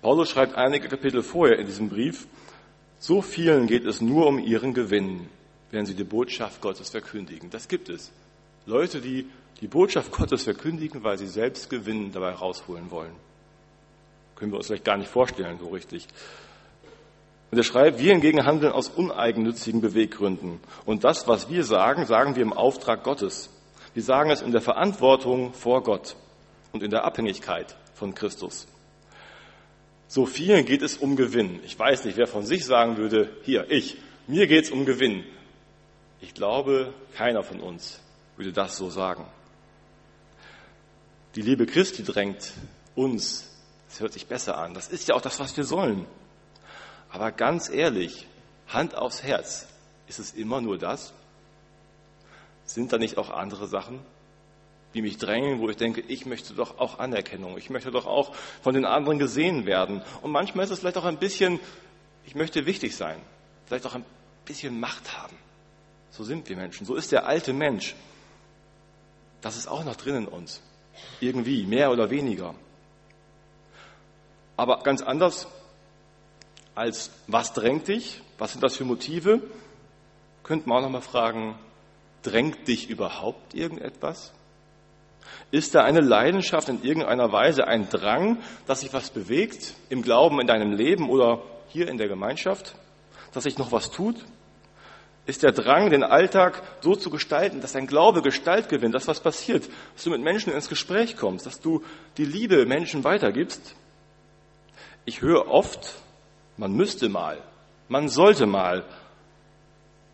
Paulus 0.00 0.30
schreibt 0.30 0.56
einige 0.56 0.88
Kapitel 0.88 1.22
vorher 1.22 1.60
in 1.60 1.66
diesem 1.66 1.88
Brief, 1.88 2.26
so 2.98 3.22
vielen 3.22 3.68
geht 3.68 3.84
es 3.84 4.00
nur 4.00 4.26
um 4.26 4.40
ihren 4.40 4.74
Gewinn, 4.74 5.28
wenn 5.70 5.86
sie 5.86 5.94
die 5.94 6.04
Botschaft 6.04 6.60
Gottes 6.60 6.90
verkündigen. 6.90 7.50
Das 7.50 7.68
gibt 7.68 7.88
es. 7.88 8.10
Leute, 8.66 9.00
die 9.00 9.26
die 9.60 9.68
Botschaft 9.68 10.10
Gottes 10.10 10.42
verkündigen, 10.42 11.04
weil 11.04 11.18
sie 11.18 11.28
selbst 11.28 11.70
Gewinn 11.70 12.10
dabei 12.10 12.32
rausholen 12.32 12.90
wollen. 12.90 13.14
Können 14.34 14.50
wir 14.50 14.56
uns 14.56 14.66
vielleicht 14.66 14.84
gar 14.84 14.96
nicht 14.96 15.08
vorstellen, 15.08 15.58
so 15.60 15.68
richtig. 15.68 16.08
Und 17.52 17.58
er 17.58 17.64
schreibt, 17.64 17.98
wir 17.98 18.12
hingegen 18.12 18.46
handeln 18.46 18.72
aus 18.72 18.88
uneigennützigen 18.88 19.82
Beweggründen. 19.82 20.58
Und 20.86 21.04
das, 21.04 21.28
was 21.28 21.50
wir 21.50 21.64
sagen, 21.64 22.06
sagen 22.06 22.34
wir 22.34 22.40
im 22.42 22.54
Auftrag 22.54 23.04
Gottes. 23.04 23.50
Wir 23.92 24.02
sagen 24.02 24.30
es 24.30 24.40
in 24.40 24.52
der 24.52 24.62
Verantwortung 24.62 25.52
vor 25.52 25.82
Gott 25.82 26.16
und 26.72 26.82
in 26.82 26.90
der 26.90 27.04
Abhängigkeit 27.04 27.76
von 27.92 28.14
Christus. 28.14 28.66
So 30.08 30.24
vielen 30.24 30.64
geht 30.64 30.80
es 30.80 30.96
um 30.96 31.14
Gewinn. 31.14 31.60
Ich 31.66 31.78
weiß 31.78 32.06
nicht, 32.06 32.16
wer 32.16 32.26
von 32.26 32.46
sich 32.46 32.64
sagen 32.64 32.96
würde, 32.96 33.28
hier, 33.42 33.70
ich, 33.70 33.98
mir 34.26 34.46
geht 34.46 34.64
es 34.64 34.70
um 34.70 34.86
Gewinn. 34.86 35.22
Ich 36.22 36.32
glaube, 36.32 36.94
keiner 37.16 37.42
von 37.42 37.60
uns 37.60 38.00
würde 38.38 38.52
das 38.52 38.78
so 38.78 38.88
sagen. 38.88 39.26
Die 41.34 41.42
Liebe 41.42 41.66
Christi 41.66 42.02
drängt 42.02 42.54
uns, 42.94 43.46
es 43.90 44.00
hört 44.00 44.14
sich 44.14 44.26
besser 44.26 44.56
an, 44.56 44.72
das 44.72 44.88
ist 44.88 45.06
ja 45.06 45.16
auch 45.16 45.20
das, 45.20 45.38
was 45.38 45.54
wir 45.54 45.64
sollen. 45.64 46.06
Aber 47.12 47.30
ganz 47.30 47.68
ehrlich, 47.68 48.26
Hand 48.68 48.94
aufs 48.94 49.22
Herz, 49.22 49.68
ist 50.08 50.18
es 50.18 50.32
immer 50.32 50.60
nur 50.60 50.78
das? 50.78 51.12
Sind 52.64 52.92
da 52.92 52.98
nicht 52.98 53.18
auch 53.18 53.30
andere 53.30 53.68
Sachen, 53.68 54.00
die 54.94 55.02
mich 55.02 55.18
drängen, 55.18 55.60
wo 55.60 55.68
ich 55.68 55.76
denke, 55.76 56.00
ich 56.00 56.24
möchte 56.24 56.54
doch 56.54 56.78
auch 56.78 56.98
Anerkennung, 56.98 57.58
ich 57.58 57.68
möchte 57.68 57.90
doch 57.90 58.06
auch 58.06 58.34
von 58.62 58.74
den 58.74 58.86
anderen 58.86 59.18
gesehen 59.18 59.66
werden. 59.66 60.02
Und 60.22 60.32
manchmal 60.32 60.64
ist 60.64 60.70
es 60.70 60.78
vielleicht 60.80 60.96
auch 60.96 61.04
ein 61.04 61.18
bisschen, 61.18 61.60
ich 62.24 62.34
möchte 62.34 62.64
wichtig 62.64 62.96
sein, 62.96 63.20
vielleicht 63.66 63.86
auch 63.86 63.94
ein 63.94 64.04
bisschen 64.46 64.80
Macht 64.80 65.16
haben. 65.16 65.36
So 66.10 66.24
sind 66.24 66.48
wir 66.48 66.56
Menschen. 66.56 66.86
So 66.86 66.94
ist 66.94 67.12
der 67.12 67.26
alte 67.26 67.52
Mensch. 67.52 67.94
Das 69.42 69.56
ist 69.56 69.66
auch 69.66 69.84
noch 69.84 69.96
drin 69.96 70.14
in 70.14 70.28
uns. 70.28 70.62
Irgendwie, 71.20 71.66
mehr 71.66 71.90
oder 71.90 72.10
weniger. 72.10 72.54
Aber 74.56 74.82
ganz 74.82 75.02
anders 75.02 75.46
als 76.74 77.10
was 77.26 77.52
drängt 77.52 77.88
dich? 77.88 78.22
Was 78.38 78.52
sind 78.52 78.62
das 78.62 78.76
für 78.76 78.84
Motive? 78.84 79.40
Könnte 80.42 80.68
man 80.68 80.78
auch 80.78 80.82
noch 80.82 80.90
mal 80.90 81.00
fragen, 81.00 81.58
drängt 82.22 82.66
dich 82.68 82.90
überhaupt 82.90 83.54
irgendetwas? 83.54 84.32
Ist 85.50 85.74
da 85.74 85.84
eine 85.84 86.00
Leidenschaft 86.00 86.68
in 86.68 86.82
irgendeiner 86.82 87.30
Weise, 87.30 87.66
ein 87.66 87.88
Drang, 87.88 88.38
dass 88.66 88.80
sich 88.80 88.92
was 88.92 89.10
bewegt 89.10 89.74
im 89.88 90.02
Glauben 90.02 90.40
in 90.40 90.46
deinem 90.46 90.72
Leben 90.72 91.08
oder 91.08 91.42
hier 91.68 91.88
in 91.88 91.98
der 91.98 92.08
Gemeinschaft, 92.08 92.74
dass 93.32 93.44
sich 93.44 93.58
noch 93.58 93.70
was 93.70 93.90
tut? 93.90 94.16
ist 95.24 95.42
der 95.42 95.52
Drang, 95.52 95.90
den 95.90 96.02
Alltag 96.02 96.62
so 96.80 96.96
zu 96.96 97.08
gestalten, 97.08 97.60
dass 97.60 97.72
dein 97.72 97.86
Glaube 97.86 98.22
Gestalt 98.22 98.68
gewinnt, 98.68 98.94
dass 98.94 99.06
was 99.06 99.20
passiert, 99.20 99.68
dass 99.94 100.04
du 100.04 100.10
mit 100.10 100.20
Menschen 100.20 100.52
ins 100.52 100.68
Gespräch 100.68 101.16
kommst, 101.16 101.46
dass 101.46 101.60
du 101.60 101.84
die 102.16 102.24
Liebe 102.24 102.66
Menschen 102.66 103.04
weitergibst. 103.04 103.76
Ich 105.04 105.22
höre 105.22 105.48
oft, 105.48 105.94
man 106.62 106.72
müsste 106.72 107.08
mal, 107.08 107.42
man 107.88 108.08
sollte 108.08 108.46
mal, 108.46 108.84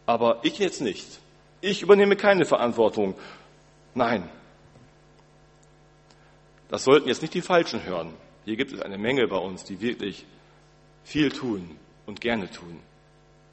aber 0.06 0.40
ich 0.42 0.58
jetzt 0.58 0.80
nicht. 0.80 1.20
Ich 1.60 1.82
übernehme 1.82 2.16
keine 2.16 2.44
Verantwortung. 2.44 3.14
Nein. 3.94 4.28
Das 6.68 6.84
sollten 6.84 7.08
jetzt 7.08 7.22
nicht 7.22 7.34
die 7.34 7.42
Falschen 7.42 7.84
hören. 7.84 8.14
Hier 8.44 8.56
gibt 8.56 8.72
es 8.72 8.80
eine 8.80 8.98
Menge 8.98 9.26
bei 9.28 9.36
uns, 9.36 9.64
die 9.64 9.80
wirklich 9.80 10.26
viel 11.04 11.30
tun 11.30 11.76
und 12.06 12.20
gerne 12.20 12.50
tun 12.50 12.80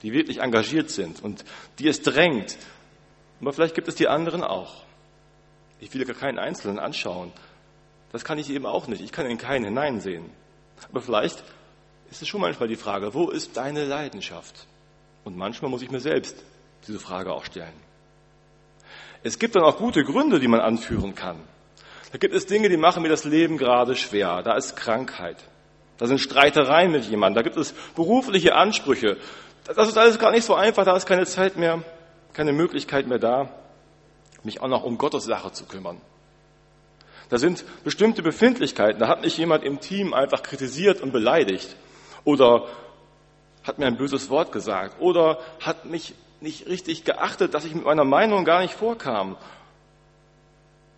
die 0.05 0.13
wirklich 0.13 0.39
engagiert 0.39 0.91
sind 0.91 1.23
und 1.23 1.43
die 1.79 1.87
es 1.87 2.03
drängt. 2.03 2.57
Aber 3.41 3.53
vielleicht 3.53 3.73
gibt 3.73 3.87
es 3.87 3.95
die 3.95 4.07
anderen 4.07 4.43
auch. 4.43 4.83
Ich 5.79 5.91
will 5.95 6.05
gar 6.05 6.15
keinen 6.15 6.37
Einzelnen 6.37 6.77
anschauen. 6.77 7.31
Das 8.11 8.23
kann 8.23 8.37
ich 8.37 8.51
eben 8.51 8.67
auch 8.67 8.87
nicht. 8.87 9.01
Ich 9.01 9.11
kann 9.11 9.25
in 9.25 9.39
keinen 9.39 9.65
hineinsehen. 9.65 10.29
Aber 10.89 11.01
vielleicht 11.01 11.43
ist 12.11 12.21
es 12.21 12.27
schon 12.27 12.41
manchmal 12.41 12.69
die 12.69 12.75
Frage, 12.75 13.13
wo 13.13 13.29
ist 13.29 13.57
deine 13.57 13.85
Leidenschaft? 13.85 14.67
Und 15.23 15.37
manchmal 15.37 15.71
muss 15.71 15.81
ich 15.81 15.91
mir 15.91 15.99
selbst 15.99 16.43
diese 16.87 16.99
Frage 16.99 17.33
auch 17.33 17.45
stellen. 17.45 17.73
Es 19.23 19.39
gibt 19.39 19.55
dann 19.55 19.63
auch 19.63 19.77
gute 19.77 20.03
Gründe, 20.03 20.39
die 20.39 20.47
man 20.47 20.59
anführen 20.59 21.15
kann. 21.15 21.41
Da 22.11 22.19
gibt 22.19 22.35
es 22.35 22.45
Dinge, 22.45 22.69
die 22.69 22.77
machen 22.77 23.01
mir 23.01 23.09
das 23.09 23.25
Leben 23.25 23.57
gerade 23.57 23.95
schwer. 23.95 24.43
Da 24.43 24.55
ist 24.55 24.75
Krankheit. 24.75 25.37
Da 25.97 26.05
sind 26.07 26.19
Streitereien 26.19 26.91
mit 26.91 27.05
jemandem. 27.05 27.35
Da 27.35 27.41
gibt 27.41 27.57
es 27.57 27.73
berufliche 27.95 28.55
Ansprüche. 28.55 29.17
Das 29.65 29.87
ist 29.87 29.97
alles 29.97 30.19
gar 30.19 30.31
nicht 30.31 30.45
so 30.45 30.53
einfach, 30.53 30.85
da 30.85 30.95
ist 30.95 31.07
keine 31.07 31.25
Zeit 31.25 31.57
mehr, 31.57 31.83
keine 32.33 32.53
Möglichkeit 32.53 33.07
mehr 33.07 33.17
da, 33.17 33.49
mich 34.43 34.61
auch 34.61 34.67
noch 34.67 34.83
um 34.83 34.99
Gottes 34.99 35.25
Sache 35.25 35.51
zu 35.51 35.65
kümmern. 35.65 35.99
Da 37.29 37.39
sind 37.39 37.65
bestimmte 37.83 38.21
Befindlichkeiten, 38.21 38.99
da 38.99 39.07
hat 39.07 39.23
mich 39.23 39.35
jemand 39.37 39.63
im 39.63 39.79
Team 39.79 40.13
einfach 40.13 40.43
kritisiert 40.43 41.01
und 41.01 41.11
beleidigt 41.11 41.75
oder 42.25 42.67
hat 43.63 43.79
mir 43.79 43.87
ein 43.87 43.97
böses 43.97 44.29
Wort 44.29 44.51
gesagt 44.51 44.99
oder 44.99 45.39
hat 45.61 45.85
mich 45.85 46.13
nicht 46.41 46.67
richtig 46.67 47.05
geachtet, 47.05 47.53
dass 47.53 47.63
ich 47.63 47.73
mit 47.73 47.85
meiner 47.85 48.03
Meinung 48.03 48.43
gar 48.43 48.61
nicht 48.61 48.73
vorkam. 48.73 49.37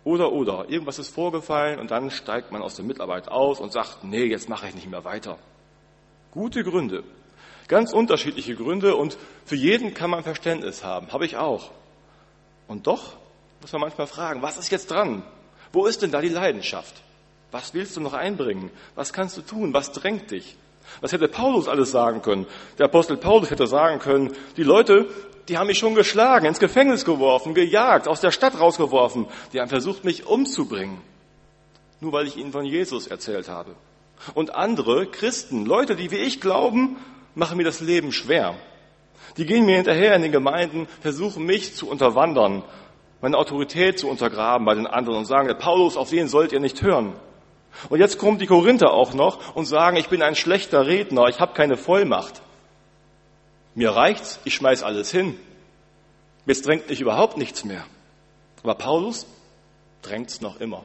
Oder, 0.02 0.32
oder, 0.32 0.68
irgendwas 0.68 0.98
ist 0.98 1.14
vorgefallen 1.14 1.78
und 1.78 1.90
dann 1.90 2.10
steigt 2.10 2.50
man 2.50 2.62
aus 2.62 2.74
der 2.74 2.84
Mitarbeit 2.84 3.28
aus 3.28 3.60
und 3.60 3.72
sagt, 3.72 4.02
nee, 4.02 4.24
jetzt 4.24 4.48
mache 4.48 4.66
ich 4.66 4.74
nicht 4.74 4.90
mehr 4.90 5.04
weiter. 5.04 5.38
Gute 6.32 6.64
Gründe, 6.64 7.04
Ganz 7.68 7.92
unterschiedliche 7.92 8.56
Gründe 8.56 8.96
und 8.96 9.18
für 9.44 9.54
jeden 9.54 9.92
kann 9.92 10.08
man 10.08 10.24
Verständnis 10.24 10.82
haben. 10.82 11.12
Habe 11.12 11.26
ich 11.26 11.36
auch. 11.36 11.70
Und 12.66 12.86
doch 12.86 13.16
muss 13.60 13.72
man 13.72 13.82
manchmal 13.82 14.06
fragen, 14.06 14.40
was 14.40 14.56
ist 14.56 14.70
jetzt 14.70 14.90
dran? 14.90 15.22
Wo 15.72 15.84
ist 15.84 16.00
denn 16.00 16.10
da 16.10 16.22
die 16.22 16.30
Leidenschaft? 16.30 16.94
Was 17.50 17.74
willst 17.74 17.94
du 17.96 18.00
noch 18.00 18.14
einbringen? 18.14 18.70
Was 18.94 19.12
kannst 19.12 19.36
du 19.36 19.42
tun? 19.42 19.74
Was 19.74 19.92
drängt 19.92 20.30
dich? 20.30 20.56
Was 21.00 21.12
hätte 21.12 21.28
Paulus 21.28 21.68
alles 21.68 21.90
sagen 21.90 22.22
können? 22.22 22.46
Der 22.78 22.86
Apostel 22.86 23.16
Paulus 23.16 23.50
hätte 23.50 23.66
sagen 23.66 23.98
können, 23.98 24.32
die 24.56 24.62
Leute, 24.62 25.06
die 25.48 25.56
haben 25.56 25.68
mich 25.68 25.78
schon 25.78 25.94
geschlagen, 25.94 26.46
ins 26.46 26.58
Gefängnis 26.58 27.04
geworfen, 27.04 27.54
gejagt, 27.54 28.08
aus 28.08 28.20
der 28.20 28.30
Stadt 28.30 28.58
rausgeworfen. 28.58 29.26
Die 29.52 29.60
haben 29.60 29.68
versucht, 29.68 30.04
mich 30.04 30.26
umzubringen. 30.26 31.00
Nur 32.00 32.12
weil 32.12 32.26
ich 32.26 32.36
ihnen 32.36 32.52
von 32.52 32.64
Jesus 32.64 33.06
erzählt 33.06 33.48
habe. 33.48 33.74
Und 34.34 34.54
andere 34.54 35.06
Christen, 35.06 35.64
Leute, 35.64 35.96
die 35.96 36.10
wie 36.10 36.16
ich 36.16 36.40
glauben, 36.40 36.96
machen 37.34 37.56
mir 37.56 37.64
das 37.64 37.80
Leben 37.80 38.12
schwer. 38.12 38.56
Die 39.36 39.46
gehen 39.46 39.66
mir 39.66 39.76
hinterher 39.76 40.14
in 40.16 40.22
den 40.22 40.32
Gemeinden, 40.32 40.88
versuchen 41.00 41.44
mich 41.44 41.74
zu 41.74 41.88
unterwandern, 41.88 42.64
meine 43.20 43.36
Autorität 43.36 43.98
zu 43.98 44.08
untergraben 44.08 44.64
bei 44.64 44.74
den 44.74 44.86
anderen 44.86 45.18
und 45.18 45.24
sagen, 45.24 45.52
Paulus, 45.58 45.96
auf 45.96 46.10
den 46.10 46.28
sollt 46.28 46.52
ihr 46.52 46.60
nicht 46.60 46.82
hören. 46.82 47.14
Und 47.88 48.00
jetzt 48.00 48.18
kommen 48.18 48.38
die 48.38 48.46
Korinther 48.46 48.92
auch 48.92 49.14
noch 49.14 49.54
und 49.54 49.66
sagen, 49.66 49.96
ich 49.96 50.08
bin 50.08 50.22
ein 50.22 50.34
schlechter 50.34 50.86
Redner, 50.86 51.28
ich 51.28 51.40
habe 51.40 51.54
keine 51.54 51.76
Vollmacht. 51.76 52.42
Mir 53.74 53.90
reicht's, 53.90 54.40
ich 54.44 54.54
schmeiß 54.54 54.82
alles 54.82 55.10
hin. 55.10 55.38
Jetzt 56.46 56.66
drängt 56.66 56.88
mich 56.88 57.00
überhaupt 57.00 57.36
nichts 57.36 57.64
mehr. 57.64 57.84
Aber 58.62 58.74
Paulus 58.74 59.26
drängt's 60.02 60.40
noch 60.40 60.60
immer. 60.60 60.82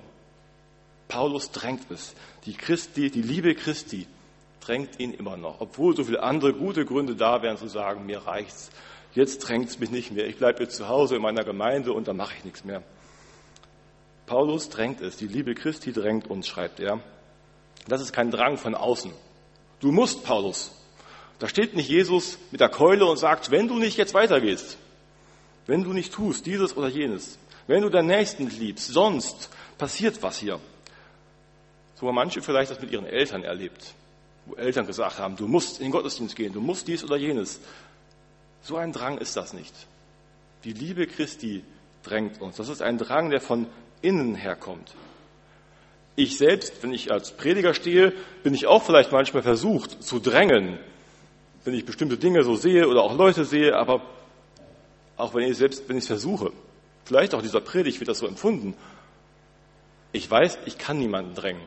Paulus 1.07 1.51
drängt 1.51 1.89
es. 1.89 2.15
Die 2.45 2.53
Christi, 2.53 3.09
die 3.09 3.21
Liebe 3.21 3.55
Christi 3.55 4.07
drängt 4.61 4.99
ihn 4.99 5.13
immer 5.13 5.37
noch, 5.37 5.61
obwohl 5.61 5.95
so 5.95 6.03
viele 6.03 6.23
andere 6.23 6.53
gute 6.53 6.85
Gründe 6.85 7.15
da 7.15 7.41
wären 7.41 7.57
zu 7.57 7.67
sagen, 7.67 8.05
mir 8.05 8.19
reicht's, 8.19 8.71
jetzt 9.13 9.39
drängt 9.39 9.69
es 9.69 9.79
mich 9.79 9.91
nicht 9.91 10.11
mehr, 10.11 10.25
ich 10.27 10.37
bleibe 10.37 10.63
jetzt 10.63 10.77
zu 10.77 10.87
Hause 10.87 11.15
in 11.17 11.21
meiner 11.21 11.43
Gemeinde 11.43 11.93
und 11.93 12.07
dann 12.07 12.17
mache 12.17 12.35
ich 12.37 12.45
nichts 12.45 12.63
mehr. 12.63 12.83
Paulus 14.33 14.69
drängt 14.69 14.99
es, 14.99 15.15
die 15.15 15.27
Liebe 15.27 15.53
Christi 15.53 15.93
drängt 15.93 16.27
uns, 16.27 16.47
schreibt 16.47 16.79
er. 16.79 16.99
Das 17.87 18.01
ist 18.01 18.13
kein 18.13 18.31
Drang 18.31 18.57
von 18.57 18.73
außen. 18.73 19.11
Du 19.79 19.91
musst, 19.91 20.23
Paulus. 20.23 20.71
Da 21.37 21.47
steht 21.47 21.75
nicht 21.75 21.87
Jesus 21.87 22.39
mit 22.49 22.59
der 22.59 22.69
Keule 22.69 23.05
und 23.05 23.17
sagt, 23.17 23.51
wenn 23.51 23.67
du 23.67 23.77
nicht 23.77 23.95
jetzt 23.95 24.15
weitergehst, 24.15 24.79
wenn 25.67 25.83
du 25.83 25.93
nicht 25.93 26.11
tust, 26.13 26.47
dieses 26.47 26.75
oder 26.75 26.87
jenes, 26.87 27.37
wenn 27.67 27.83
du 27.83 27.89
deinen 27.89 28.07
Nächsten 28.07 28.49
liebst, 28.49 28.87
sonst 28.87 29.51
passiert 29.77 30.23
was 30.23 30.39
hier. 30.39 30.59
So 31.93 32.07
haben 32.07 32.15
manche 32.15 32.41
vielleicht 32.41 32.71
das 32.71 32.81
mit 32.81 32.89
ihren 32.89 33.05
Eltern 33.05 33.43
erlebt 33.43 33.93
wo 34.47 34.55
Eltern 34.55 34.87
gesagt 34.87 35.19
haben, 35.19 35.35
du 35.35 35.47
musst 35.47 35.77
in 35.77 35.85
den 35.85 35.91
Gottesdienst 35.91 36.35
gehen, 36.35 36.51
du 36.51 36.59
musst 36.59 36.87
dies 36.87 37.03
oder 37.03 37.17
jenes. 37.17 37.61
So 38.63 38.77
ein 38.77 38.91
Drang 38.91 39.19
ist 39.19 39.37
das 39.37 39.53
nicht. 39.53 39.73
Die 40.63 40.73
Liebe 40.73 41.05
Christi 41.07 41.63
drängt 42.01 42.41
uns. 42.41 42.57
Das 42.57 42.67
ist 42.67 42.81
ein 42.81 42.97
Drang, 42.97 43.29
der 43.29 43.39
von 43.39 43.67
innen 44.03 44.35
herkommt. 44.35 44.93
Ich 46.15 46.37
selbst, 46.37 46.83
wenn 46.83 46.93
ich 46.93 47.11
als 47.11 47.31
Prediger 47.31 47.73
stehe, 47.73 48.13
bin 48.43 48.53
ich 48.53 48.67
auch 48.67 48.83
vielleicht 48.83 49.11
manchmal 49.11 49.41
versucht 49.41 50.03
zu 50.03 50.19
drängen, 50.19 50.77
wenn 51.63 51.73
ich 51.73 51.85
bestimmte 51.85 52.17
Dinge 52.17 52.43
so 52.43 52.55
sehe 52.55 52.87
oder 52.87 53.01
auch 53.01 53.17
Leute 53.17 53.45
sehe, 53.45 53.75
aber 53.75 54.01
auch 55.17 55.33
wenn 55.33 55.49
ich 55.49 55.57
selbst, 55.57 55.87
wenn 55.89 55.97
ich 55.97 56.03
es 56.03 56.07
versuche, 56.07 56.51
vielleicht 57.05 57.33
auch 57.33 57.41
dieser 57.41 57.61
Predigt 57.61 57.99
wird 57.99 58.09
das 58.09 58.19
so 58.19 58.27
empfunden. 58.27 58.75
Ich 60.11 60.29
weiß, 60.29 60.59
ich 60.65 60.77
kann 60.77 60.99
niemanden 60.99 61.33
drängen. 61.33 61.63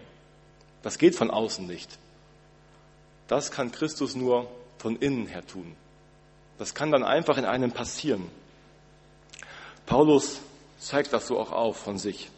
Das 0.83 0.99
geht 0.99 1.17
von 1.17 1.31
außen 1.31 1.67
nicht. 1.67 1.99
das 3.27 3.51
kann 3.51 3.73
Christus 3.73 4.15
nur 4.15 4.49
von 4.79 4.95
innen 4.97 5.27
her 5.27 5.45
tun. 5.45 5.75
Das 6.59 6.75
kann 6.75 6.93
dann 6.93 7.03
einfach 7.03 7.39
in 7.39 7.45
einem 7.45 7.73
passieren. 7.73 8.31
Paulus 9.85 10.41
zeigt 10.79 11.13
das 11.13 11.27
so 11.27 11.39
auch 11.39 11.53
auf 11.53 11.77
von 11.77 11.99
sich. 11.99 12.31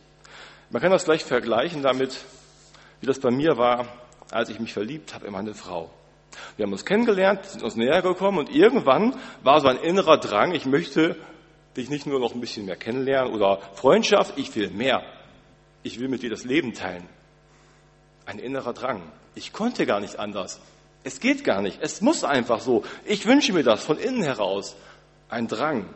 Man 0.71 0.83
kann 0.83 0.91
das 0.91 1.05
gleich 1.05 1.25
vergleichen 1.25 1.83
damit, 1.83 2.19
wie 3.01 3.07
das 3.07 3.21
bei 3.21 3.31
mir 3.31 3.57
war, 3.57 3.87
als 4.31 4.51
ich 4.51 4.61
mich 4.61 4.73
verliebt 4.73 5.15
habe 5.15 5.27
in 5.27 5.33
meine 5.33 5.55
Frau. 5.55 5.91
Wir 6.57 6.65
haben 6.65 6.73
uns 6.73 6.85
kennengelernt, 6.85 7.45
sind 7.47 7.63
uns 7.63 7.77
näher 7.77 8.03
gekommen 8.03 8.39
und 8.39 8.51
irgendwann 8.51 9.17
war 9.43 9.61
so 9.61 9.69
ein 9.69 9.79
innerer 9.79 10.19
Drang, 10.19 10.53
ich 10.53 10.67
möchte 10.67 11.17
dich 11.77 11.89
nicht 11.89 12.07
nur 12.07 12.21
noch 12.21 12.35
ein 12.35 12.41
bisschen 12.41 12.67
mehr 12.67 12.77
kennenlernen 12.77 13.33
oder 13.33 13.61
Freundschaft, 13.75 14.35
ich 14.37 14.55
will 14.55 14.71
mehr. 14.71 15.03
Ich 15.83 15.99
will 16.01 16.09
mit 16.09 16.23
dir 16.23 16.31
das 16.31 16.45
Leben 16.45 16.75
teilen. 16.75 17.09
Ein 18.27 18.39
innerer 18.39 18.75
Drang. 18.75 19.03
Ich 19.35 19.53
konnte 19.53 19.87
gar 19.87 20.01
nicht 20.01 20.19
anders. 20.19 20.61
Es 21.05 21.21
geht 21.21 21.45
gar 21.45 21.63
nicht. 21.63 21.79
Es 21.81 22.01
muss 22.01 22.25
einfach 22.25 22.61
so. 22.61 22.85
Ich 23.05 23.25
wünsche 23.25 23.53
mir 23.53 23.63
das 23.63 23.83
von 23.83 23.99
innen 23.99 24.23
heraus. 24.23 24.77
Ein 25.29 25.47
Drang. 25.47 25.89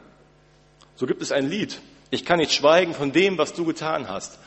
So 0.95 1.07
gibt 1.07 1.21
es 1.21 1.33
ein 1.33 1.49
Lied. 1.49 1.81
Ich 2.13 2.25
kann 2.25 2.39
nicht 2.39 2.53
schweigen 2.53 2.95
von 2.95 3.11
dem, 3.11 3.39
was 3.39 3.53
du 3.53 3.65
getan 3.65 4.07
hast 4.09 4.39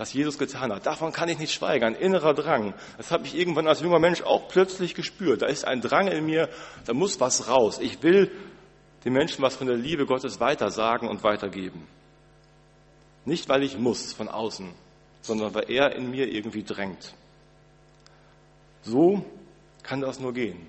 was 0.00 0.14
Jesus 0.14 0.38
getan 0.38 0.72
hat. 0.72 0.86
Davon 0.86 1.12
kann 1.12 1.28
ich 1.28 1.38
nicht 1.38 1.52
schweigen, 1.52 1.84
ein 1.84 1.94
innerer 1.94 2.32
Drang. 2.32 2.72
Das 2.96 3.10
habe 3.10 3.26
ich 3.26 3.36
irgendwann 3.36 3.68
als 3.68 3.82
junger 3.82 3.98
Mensch 3.98 4.22
auch 4.22 4.48
plötzlich 4.48 4.94
gespürt. 4.94 5.42
Da 5.42 5.46
ist 5.46 5.66
ein 5.66 5.82
Drang 5.82 6.08
in 6.08 6.24
mir, 6.24 6.48
da 6.86 6.94
muss 6.94 7.20
was 7.20 7.48
raus. 7.48 7.78
Ich 7.78 8.02
will 8.02 8.32
den 9.04 9.12
Menschen 9.12 9.42
was 9.42 9.56
von 9.56 9.66
der 9.66 9.76
Liebe 9.76 10.06
Gottes 10.06 10.40
weitersagen 10.40 11.06
und 11.06 11.22
weitergeben. 11.22 11.86
Nicht, 13.26 13.50
weil 13.50 13.62
ich 13.62 13.76
muss 13.76 14.14
von 14.14 14.28
außen, 14.28 14.72
sondern 15.20 15.54
weil 15.54 15.70
er 15.70 15.94
in 15.94 16.10
mir 16.10 16.32
irgendwie 16.32 16.62
drängt. 16.62 17.12
So 18.80 19.22
kann 19.82 20.00
das 20.00 20.18
nur 20.18 20.32
gehen. 20.32 20.66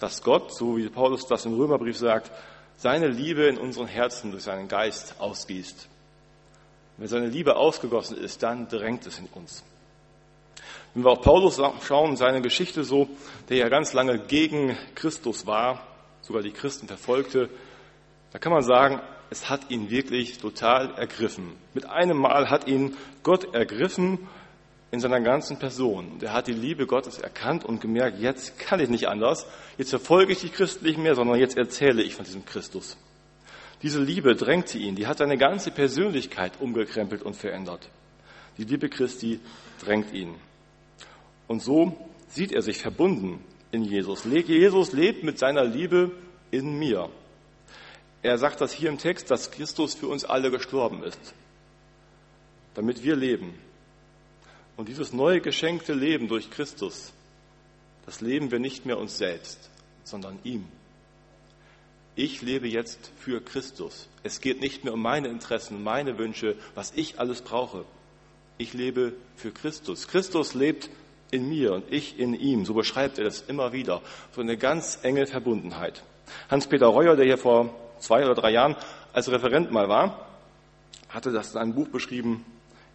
Dass 0.00 0.22
Gott, 0.22 0.54
so 0.56 0.78
wie 0.78 0.88
Paulus 0.88 1.26
das 1.26 1.44
im 1.44 1.52
Römerbrief 1.52 1.98
sagt, 1.98 2.32
seine 2.76 3.08
Liebe 3.08 3.44
in 3.44 3.58
unseren 3.58 3.86
Herzen 3.86 4.30
durch 4.30 4.44
seinen 4.44 4.68
Geist 4.68 5.16
ausgießt. 5.18 5.88
Wenn 6.96 7.08
seine 7.08 7.26
Liebe 7.26 7.56
ausgegossen 7.56 8.16
ist, 8.16 8.42
dann 8.42 8.68
drängt 8.68 9.06
es 9.06 9.18
in 9.18 9.26
uns. 9.26 9.64
Wenn 10.94 11.04
wir 11.04 11.10
auf 11.10 11.22
Paulus 11.22 11.60
schauen, 11.82 12.16
seine 12.16 12.40
Geschichte 12.40 12.84
so, 12.84 13.08
der 13.48 13.56
ja 13.56 13.68
ganz 13.68 13.92
lange 13.94 14.18
gegen 14.18 14.76
Christus 14.94 15.46
war, 15.46 15.84
sogar 16.22 16.42
die 16.42 16.52
Christen 16.52 16.86
verfolgte, 16.86 17.50
da 18.32 18.38
kann 18.38 18.52
man 18.52 18.62
sagen, 18.62 19.00
es 19.30 19.50
hat 19.50 19.70
ihn 19.70 19.90
wirklich 19.90 20.38
total 20.38 20.94
ergriffen. 20.94 21.52
Mit 21.72 21.86
einem 21.86 22.16
Mal 22.16 22.50
hat 22.50 22.68
ihn 22.68 22.96
Gott 23.24 23.54
ergriffen 23.54 24.28
in 24.94 25.00
seiner 25.00 25.20
ganzen 25.20 25.58
Person. 25.58 26.12
Und 26.12 26.22
er 26.22 26.32
hat 26.32 26.46
die 26.46 26.52
Liebe 26.52 26.86
Gottes 26.86 27.18
erkannt 27.18 27.64
und 27.64 27.80
gemerkt, 27.80 28.20
jetzt 28.20 28.58
kann 28.58 28.78
ich 28.78 28.88
nicht 28.88 29.08
anders, 29.08 29.44
jetzt 29.76 29.90
verfolge 29.90 30.32
ich 30.32 30.40
die 30.40 30.48
Christen 30.48 30.86
nicht 30.86 30.98
mehr, 30.98 31.16
sondern 31.16 31.38
jetzt 31.38 31.56
erzähle 31.56 32.02
ich 32.02 32.14
von 32.14 32.24
diesem 32.24 32.46
Christus. 32.46 32.96
Diese 33.82 34.00
Liebe 34.00 34.36
drängte 34.36 34.78
ihn, 34.78 34.94
die 34.94 35.08
hat 35.08 35.18
seine 35.18 35.36
ganze 35.36 35.72
Persönlichkeit 35.72 36.52
umgekrempelt 36.60 37.22
und 37.22 37.34
verändert. 37.34 37.90
Die 38.56 38.64
Liebe 38.64 38.88
Christi 38.88 39.40
drängt 39.84 40.12
ihn. 40.12 40.36
Und 41.48 41.60
so 41.60 41.98
sieht 42.28 42.52
er 42.52 42.62
sich 42.62 42.78
verbunden 42.78 43.44
in 43.72 43.82
Jesus. 43.82 44.24
Jesus 44.24 44.92
lebt 44.92 45.24
mit 45.24 45.40
seiner 45.40 45.64
Liebe 45.64 46.12
in 46.52 46.78
mir. 46.78 47.10
Er 48.22 48.38
sagt 48.38 48.60
das 48.60 48.72
hier 48.72 48.90
im 48.90 48.98
Text, 48.98 49.30
dass 49.30 49.50
Christus 49.50 49.94
für 49.94 50.06
uns 50.06 50.24
alle 50.24 50.52
gestorben 50.52 51.02
ist, 51.02 51.34
damit 52.74 53.02
wir 53.02 53.16
leben. 53.16 53.54
Und 54.76 54.88
dieses 54.88 55.12
neue 55.12 55.40
geschenkte 55.40 55.92
Leben 55.92 56.28
durch 56.28 56.50
Christus, 56.50 57.12
das 58.06 58.20
leben 58.20 58.50
wir 58.50 58.58
nicht 58.58 58.86
mehr 58.86 58.98
uns 58.98 59.18
selbst, 59.18 59.70
sondern 60.04 60.38
ihm 60.44 60.66
ich 62.16 62.42
lebe 62.42 62.68
jetzt 62.68 63.10
für 63.18 63.40
Christus. 63.40 64.08
Es 64.22 64.40
geht 64.40 64.60
nicht 64.60 64.84
mehr 64.84 64.94
um 64.94 65.02
meine 65.02 65.28
Interessen, 65.28 65.82
meine 65.82 66.16
Wünsche, 66.18 66.56
was 66.74 66.92
ich 66.94 67.18
alles 67.18 67.42
brauche. 67.42 67.84
Ich 68.56 68.72
lebe 68.72 69.14
für 69.36 69.50
Christus. 69.50 70.06
Christus 70.06 70.54
lebt 70.54 70.90
in 71.32 71.48
mir 71.48 71.72
und 71.72 71.92
ich 71.92 72.18
in 72.18 72.34
ihm. 72.34 72.64
So 72.64 72.74
beschreibt 72.74 73.18
er 73.18 73.24
das 73.24 73.40
immer 73.42 73.72
wieder. 73.72 74.00
So 74.32 74.40
eine 74.40 74.56
ganz 74.56 75.00
enge 75.02 75.26
Verbundenheit. 75.26 76.04
Hans-Peter 76.48 76.86
Reuer, 76.86 77.16
der 77.16 77.26
hier 77.26 77.38
vor 77.38 77.74
zwei 77.98 78.24
oder 78.24 78.34
drei 78.34 78.52
Jahren 78.52 78.76
als 79.12 79.30
Referent 79.30 79.72
mal 79.72 79.88
war, 79.88 80.28
hatte 81.08 81.32
das 81.32 81.52
in 81.52 81.60
einem 81.60 81.74
Buch 81.74 81.88
beschrieben. 81.88 82.44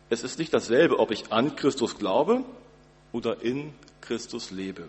Es 0.10 0.24
ist 0.24 0.39
nicht 0.39 0.54
dasselbe, 0.54 0.98
ob 0.98 1.12
ich 1.12 1.32
an 1.32 1.56
Christus 1.56 1.98
glaube 1.98 2.43
oder 3.12 3.41
in 3.41 3.74
Christus 4.02 4.50
lebe. 4.50 4.88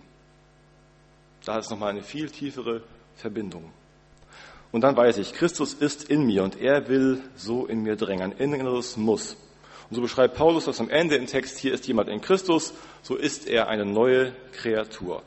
Da 1.44 1.58
ist 1.58 1.70
nochmal 1.70 1.90
eine 1.90 2.02
viel 2.02 2.30
tiefere 2.30 2.82
Verbindung. 3.16 3.70
Und 4.72 4.82
dann 4.82 4.96
weiß 4.96 5.18
ich, 5.18 5.34
Christus 5.34 5.74
ist 5.74 6.04
in 6.04 6.24
mir 6.24 6.42
und 6.42 6.60
er 6.60 6.88
will 6.88 7.20
so 7.36 7.66
in 7.66 7.82
mir 7.82 7.96
drängen. 7.96 8.32
Ein 8.32 8.38
inneres 8.38 8.96
Muss. 8.96 9.36
Und 9.90 9.96
so 9.96 10.00
beschreibt 10.00 10.36
Paulus 10.36 10.66
das 10.66 10.80
am 10.80 10.88
Ende 10.88 11.16
im 11.16 11.26
Text, 11.26 11.58
hier 11.58 11.74
ist 11.74 11.86
jemand 11.86 12.08
in 12.08 12.20
Christus, 12.20 12.72
so 13.02 13.16
ist 13.16 13.48
er 13.48 13.68
eine 13.68 13.84
neue 13.84 14.32
Kreatur. 14.52 15.22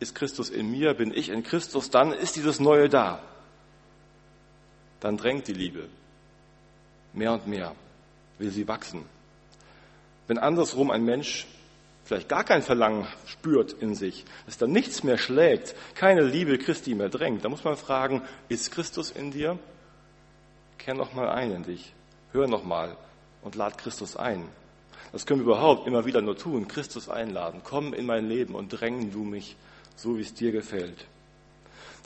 Ist 0.00 0.14
Christus 0.14 0.48
in 0.48 0.70
mir, 0.70 0.94
bin 0.94 1.12
ich 1.14 1.28
in 1.28 1.42
Christus, 1.42 1.90
dann 1.90 2.12
ist 2.12 2.36
dieses 2.36 2.58
Neue 2.58 2.88
da. 2.88 3.22
Dann 5.00 5.18
drängt 5.18 5.46
die 5.46 5.52
Liebe. 5.52 5.88
Mehr 7.12 7.34
und 7.34 7.46
mehr 7.46 7.74
will 8.40 8.50
sie 8.50 8.66
wachsen. 8.66 9.04
Wenn 10.26 10.38
andersrum 10.38 10.90
ein 10.90 11.04
Mensch 11.04 11.46
vielleicht 12.04 12.28
gar 12.28 12.42
kein 12.42 12.62
Verlangen 12.62 13.06
spürt 13.26 13.72
in 13.72 13.94
sich, 13.94 14.24
dass 14.46 14.58
da 14.58 14.66
nichts 14.66 15.04
mehr 15.04 15.18
schlägt, 15.18 15.76
keine 15.94 16.22
Liebe 16.22 16.58
Christi 16.58 16.94
mehr 16.94 17.08
drängt, 17.08 17.44
da 17.44 17.48
muss 17.48 17.62
man 17.62 17.76
fragen, 17.76 18.22
ist 18.48 18.72
Christus 18.72 19.12
in 19.12 19.30
dir? 19.30 19.58
Kehr 20.78 20.94
noch 20.94 21.12
mal 21.12 21.28
ein 21.28 21.52
in 21.52 21.62
dich, 21.62 21.92
hör 22.32 22.48
noch 22.48 22.64
mal 22.64 22.96
und 23.42 23.54
lad 23.54 23.78
Christus 23.78 24.16
ein. 24.16 24.48
Das 25.12 25.26
können 25.26 25.40
wir 25.40 25.52
überhaupt 25.52 25.86
immer 25.86 26.04
wieder 26.04 26.22
nur 26.22 26.36
tun, 26.36 26.68
Christus 26.68 27.08
einladen. 27.08 27.60
Komm 27.64 27.92
in 27.92 28.06
mein 28.06 28.28
Leben 28.28 28.54
und 28.54 28.68
drängen 28.68 29.12
du 29.12 29.24
mich, 29.24 29.56
so 29.96 30.16
wie 30.16 30.22
es 30.22 30.34
dir 30.34 30.52
gefällt. 30.52 31.06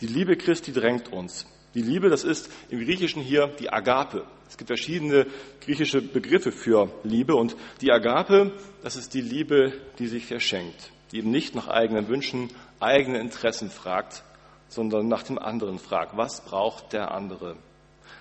Die 0.01 0.07
Liebe 0.07 0.37
Christi 0.37 0.73
drängt 0.73 1.12
uns. 1.12 1.47
Die 1.74 1.82
Liebe, 1.82 2.08
das 2.08 2.22
ist 2.22 2.50
im 2.70 2.80
Griechischen 2.80 3.20
hier 3.20 3.48
die 3.58 3.72
Agape. 3.72 4.24
Es 4.48 4.56
gibt 4.56 4.68
verschiedene 4.68 5.26
griechische 5.60 6.00
Begriffe 6.00 6.52
für 6.52 6.90
Liebe 7.02 7.34
und 7.34 7.56
die 7.80 7.90
Agape, 7.90 8.52
das 8.82 8.94
ist 8.94 9.14
die 9.14 9.20
Liebe, 9.20 9.72
die 9.98 10.06
sich 10.06 10.26
verschenkt, 10.26 10.92
die 11.10 11.18
eben 11.18 11.32
nicht 11.32 11.56
nach 11.56 11.66
eigenen 11.66 12.06
Wünschen, 12.06 12.50
eigenen 12.78 13.20
Interessen 13.20 13.70
fragt, 13.70 14.22
sondern 14.68 15.08
nach 15.08 15.24
dem 15.24 15.38
anderen 15.38 15.80
fragt. 15.80 16.16
Was 16.16 16.44
braucht 16.44 16.92
der 16.92 17.10
andere? 17.10 17.56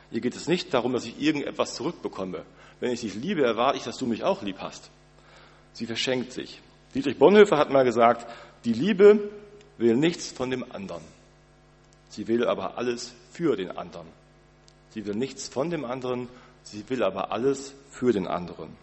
Hier 0.09 0.21
geht 0.21 0.35
es 0.35 0.47
nicht 0.47 0.73
darum, 0.73 0.93
dass 0.93 1.05
ich 1.05 1.21
irgendetwas 1.21 1.75
zurückbekomme. 1.75 2.45
Wenn 2.79 2.91
ich 2.91 3.01
dich 3.01 3.13
liebe, 3.15 3.43
erwarte 3.43 3.77
ich, 3.77 3.83
dass 3.83 3.97
du 3.97 4.07
mich 4.07 4.23
auch 4.23 4.41
lieb 4.41 4.57
hast. 4.59 4.89
Sie 5.73 5.85
verschenkt 5.85 6.31
sich. 6.31 6.61
Dietrich 6.95 7.17
Bonhoeffer 7.17 7.57
hat 7.57 7.71
mal 7.71 7.83
gesagt, 7.83 8.27
die 8.65 8.73
Liebe 8.73 9.29
will 9.77 9.95
nichts 9.95 10.31
von 10.31 10.49
dem 10.49 10.71
anderen. 10.71 11.01
Sie 12.13 12.27
will 12.27 12.45
aber 12.45 12.77
alles 12.77 13.15
für 13.31 13.55
den 13.55 13.75
anderen. 13.75 14.05
Sie 14.91 15.03
will 15.07 15.15
nichts 15.15 15.47
von 15.47 15.71
dem 15.71 15.83
anderen, 15.83 16.29
sie 16.61 16.87
will 16.87 17.01
aber 17.01 17.31
alles 17.31 17.73
für 17.89 18.13
den 18.13 18.27
anderen. 18.27 18.77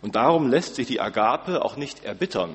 Und 0.00 0.14
darum 0.14 0.48
lässt 0.48 0.76
sich 0.76 0.86
die 0.86 1.00
Agape 1.00 1.64
auch 1.64 1.76
nicht 1.76 2.04
erbittern. 2.04 2.54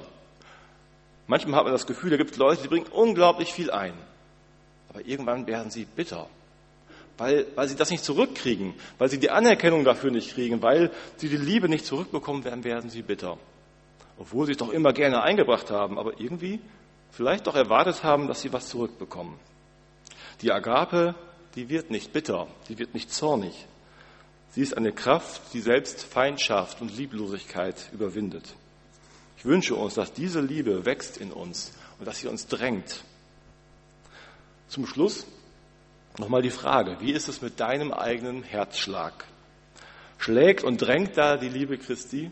Manchmal 1.28 1.58
hat 1.58 1.66
man 1.66 1.74
das 1.74 1.88
Gefühl, 1.88 2.12
da 2.12 2.16
gibt 2.16 2.32
es 2.32 2.38
Leute, 2.38 2.62
die 2.62 2.70
bringen 2.70 2.88
unglaublich 2.88 3.52
viel 3.52 3.70
ein. 3.70 3.92
Aber 4.88 5.06
irgendwann 5.06 5.46
werden 5.46 5.72
sie 5.72 5.84
bitter. 5.84 6.28
Weil, 7.18 7.46
weil 7.56 7.68
sie 7.68 7.76
das 7.76 7.92
nicht 7.92 8.06
zurückkriegen, 8.06 8.76
weil 9.00 9.10
sie 9.10 9.20
die 9.20 9.30
Anerkennung 9.32 9.84
dafür 9.84 10.12
nicht 10.12 10.36
kriegen, 10.36 10.62
weil 10.62 10.90
sie 11.18 11.28
die 11.28 11.36
Liebe 11.36 11.68
nicht 11.68 11.86
zurückbekommen 11.86 12.46
werden, 12.46 12.64
werden 12.64 12.90
sie 12.90 13.02
bitter. 13.02 13.38
Obwohl 14.18 14.46
sie 14.46 14.54
es 14.54 14.58
doch 14.58 14.72
immer 14.72 14.94
gerne 14.94 15.22
eingebracht 15.22 15.70
haben, 15.70 16.00
aber 16.00 16.18
irgendwie 16.18 16.62
vielleicht 17.12 17.46
doch 17.46 17.56
erwartet 17.56 18.06
haben, 18.06 18.30
dass 18.30 18.42
sie 18.42 18.54
was 18.54 18.70
zurückbekommen. 18.70 19.38
Die 20.42 20.52
Agape 20.52 21.16
die 21.58 21.70
wird 21.70 21.90
nicht 21.90 22.14
bitter, 22.14 22.48
die 22.70 22.78
wird 22.78 22.94
nicht 22.94 23.12
zornig. 23.12 23.66
Sie 24.52 24.62
ist 24.62 24.78
eine 24.78 24.92
Kraft, 24.92 25.42
die 25.54 25.60
selbst 25.60 26.04
Feindschaft 26.04 26.82
und 26.82 26.96
Lieblosigkeit 26.96 27.90
überwindet. 27.92 28.54
Ich 29.38 29.46
wünsche 29.46 29.74
uns, 29.74 29.96
dass 29.96 30.14
diese 30.14 30.40
Liebe 30.40 30.86
wächst 30.86 31.18
in 31.18 31.32
uns 31.32 31.74
und 31.98 32.06
dass 32.06 32.20
sie 32.20 32.28
uns 32.28 32.46
drängt. 32.46 33.04
Zum 34.68 34.86
Schluss 34.86 35.26
nochmal 36.20 36.44
die 36.44 36.52
Frage, 36.52 36.98
wie 37.00 37.12
ist 37.12 37.28
es 37.28 37.42
mit 37.42 37.60
deinem 37.60 37.92
eigenen 37.92 38.44
Herzschlag? 38.44 39.26
Schlägt 40.20 40.64
und 40.64 40.80
drängt 40.80 41.18
da 41.18 41.38
die 41.38 41.50
Liebe 41.50 41.80
Christi? 41.80 42.30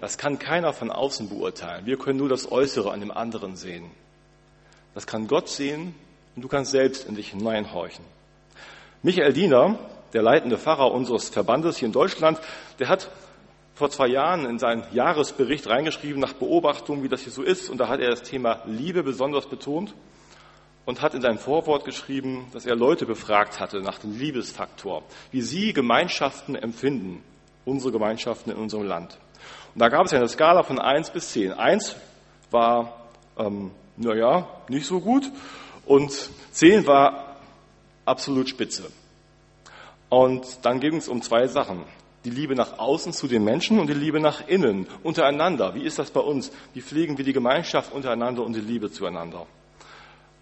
Das 0.00 0.18
kann 0.18 0.40
keiner 0.40 0.72
von 0.72 0.90
außen 0.90 1.28
beurteilen. 1.28 1.86
Wir 1.86 1.96
können 1.96 2.18
nur 2.18 2.28
das 2.28 2.50
Äußere 2.50 2.90
an 2.90 2.98
dem 2.98 3.12
anderen 3.12 3.54
sehen. 3.54 3.88
Das 4.94 5.06
kann 5.06 5.28
Gott 5.28 5.48
sehen 5.48 5.94
und 6.40 6.44
du 6.44 6.48
kannst 6.48 6.70
selbst 6.70 7.06
in 7.06 7.16
dich 7.16 7.32
hineinhorchen. 7.32 8.02
Michael 9.02 9.34
Diener, 9.34 9.78
der 10.14 10.22
leitende 10.22 10.56
Pfarrer 10.56 10.90
unseres 10.90 11.28
Verbandes 11.28 11.76
hier 11.76 11.84
in 11.84 11.92
Deutschland, 11.92 12.40
der 12.78 12.88
hat 12.88 13.10
vor 13.74 13.90
zwei 13.90 14.06
Jahren 14.06 14.46
in 14.46 14.58
seinen 14.58 14.82
Jahresbericht 14.90 15.68
reingeschrieben 15.68 16.18
nach 16.18 16.32
Beobachtung, 16.32 17.02
wie 17.02 17.10
das 17.10 17.20
hier 17.20 17.32
so 17.32 17.42
ist. 17.42 17.68
Und 17.68 17.76
da 17.76 17.88
hat 17.88 18.00
er 18.00 18.08
das 18.08 18.22
Thema 18.22 18.62
Liebe 18.64 19.02
besonders 19.02 19.48
betont 19.48 19.92
und 20.86 21.02
hat 21.02 21.12
in 21.12 21.20
seinem 21.20 21.36
Vorwort 21.36 21.84
geschrieben, 21.84 22.46
dass 22.54 22.64
er 22.64 22.74
Leute 22.74 23.04
befragt 23.04 23.60
hatte 23.60 23.82
nach 23.82 23.98
dem 23.98 24.18
Liebesfaktor, 24.18 25.02
wie 25.32 25.42
sie 25.42 25.74
Gemeinschaften 25.74 26.56
empfinden, 26.56 27.22
unsere 27.66 27.92
Gemeinschaften 27.92 28.50
in 28.50 28.56
unserem 28.56 28.84
Land. 28.84 29.18
Und 29.74 29.82
da 29.82 29.90
gab 29.90 30.06
es 30.06 30.12
ja 30.12 30.16
eine 30.16 30.28
Skala 30.28 30.62
von 30.62 30.78
eins 30.78 31.10
bis 31.10 31.32
zehn. 31.32 31.52
Eins 31.52 31.96
war, 32.50 33.10
ähm, 33.36 33.72
naja, 33.98 34.48
nicht 34.70 34.86
so 34.86 35.00
gut 35.00 35.30
und 35.90 36.30
zehn 36.52 36.86
war 36.86 37.34
absolut 38.04 38.48
spitze. 38.48 38.84
Und 40.08 40.60
dann 40.62 40.78
ging 40.78 40.94
es 40.94 41.08
um 41.08 41.20
zwei 41.20 41.48
Sachen. 41.48 41.82
Die 42.24 42.30
Liebe 42.30 42.54
nach 42.54 42.78
außen 42.78 43.12
zu 43.12 43.26
den 43.26 43.42
Menschen 43.42 43.80
und 43.80 43.88
die 43.88 43.94
Liebe 43.94 44.20
nach 44.20 44.46
innen, 44.46 44.86
untereinander. 45.02 45.74
Wie 45.74 45.82
ist 45.82 45.98
das 45.98 46.12
bei 46.12 46.20
uns? 46.20 46.52
Wie 46.74 46.80
pflegen 46.80 47.18
wir 47.18 47.24
die 47.24 47.32
Gemeinschaft 47.32 47.92
untereinander 47.92 48.44
und 48.44 48.54
die 48.54 48.60
Liebe 48.60 48.92
zueinander? 48.92 49.48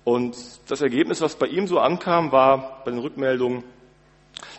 Und 0.04 0.36
das 0.68 0.82
Ergebnis, 0.82 1.22
was 1.22 1.36
bei 1.36 1.46
ihm 1.46 1.66
so 1.66 1.78
ankam, 1.78 2.30
war 2.30 2.82
bei 2.84 2.90
den 2.90 3.00
Rückmeldungen, 3.00 3.64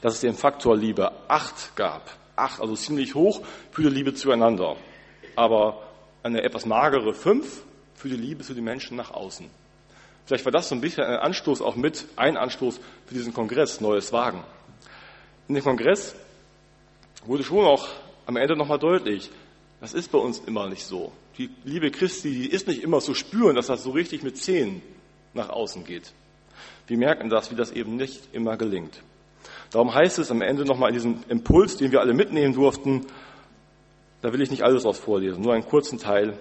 dass 0.02 0.16
es 0.16 0.22
den 0.22 0.34
Faktor 0.34 0.76
Liebe 0.76 1.12
acht 1.28 1.76
gab. 1.76 2.10
Acht, 2.36 2.62
also 2.62 2.76
ziemlich 2.76 3.14
hoch 3.14 3.42
für 3.70 3.84
die 3.84 3.90
Liebe 3.90 4.16
zueinander. 4.16 4.76
Aber 5.36 5.84
eine 6.24 6.42
etwas 6.42 6.66
magere 6.66 7.14
fünf 7.14 7.62
für 7.94 8.10
die 8.10 8.16
Liebe 8.16 8.44
zu 8.44 8.56
den 8.56 8.64
Menschen 8.64 8.98
nach 8.98 9.12
außen. 9.12 9.52
Vielleicht 10.30 10.46
war 10.46 10.52
das 10.52 10.70
so 10.70 10.76
ein 10.76 10.82
bisschen 10.82 11.06
ein 11.06 11.18
Anstoß 11.18 11.60
auch 11.60 11.76
mit, 11.76 12.06
ein 12.16 12.38
Anstoß 12.38 12.80
für 13.08 13.14
diesen 13.16 13.34
Kongress, 13.34 13.82
Neues 13.82 14.14
Wagen. 14.14 14.44
In 15.48 15.56
dem 15.56 15.64
Kongress 15.64 16.14
wurde 17.26 17.44
schon 17.44 17.66
auch 17.66 17.88
am 18.28 18.38
Ende 18.38 18.56
nochmal 18.56 18.78
deutlich, 18.78 19.32
das 19.82 19.96
ist 19.96 20.12
bei 20.12 20.20
uns 20.20 20.38
immer 20.46 20.70
nicht 20.70 20.86
so. 20.86 21.12
Die 21.40 21.50
Liebe 21.64 21.90
Christi, 21.90 22.30
die 22.30 22.48
ist 22.48 22.68
nicht 22.68 22.84
immer 22.84 23.00
zu 23.00 23.16
spüren, 23.16 23.56
dass 23.56 23.66
das 23.66 23.82
so 23.82 23.90
richtig 23.90 24.22
mit 24.22 24.38
Zehen 24.38 24.84
nach 25.34 25.50
außen 25.50 25.84
geht. 25.84 26.14
Wir 26.86 27.00
merken 27.00 27.32
das, 27.32 27.50
wie 27.50 27.56
das 27.56 27.72
eben 27.72 27.96
nicht 27.96 28.22
immer 28.32 28.56
gelingt. 28.56 29.02
Darum 29.72 29.96
heißt 29.96 30.20
es 30.20 30.30
am 30.30 30.44
Ende 30.44 30.64
nochmal 30.64 30.90
in 30.90 30.94
diesem 30.94 31.24
Impuls, 31.28 31.78
den 31.78 31.92
wir 31.92 32.02
alle 32.02 32.14
mitnehmen 32.14 32.54
durften, 32.54 33.08
da 34.22 34.32
will 34.32 34.42
ich 34.42 34.52
nicht 34.52 34.62
alles 34.62 34.86
aus 34.86 35.00
vorlesen, 35.00 35.42
nur 35.42 35.56
einen 35.56 35.66
kurzen 35.66 35.98
Teil. 35.98 36.38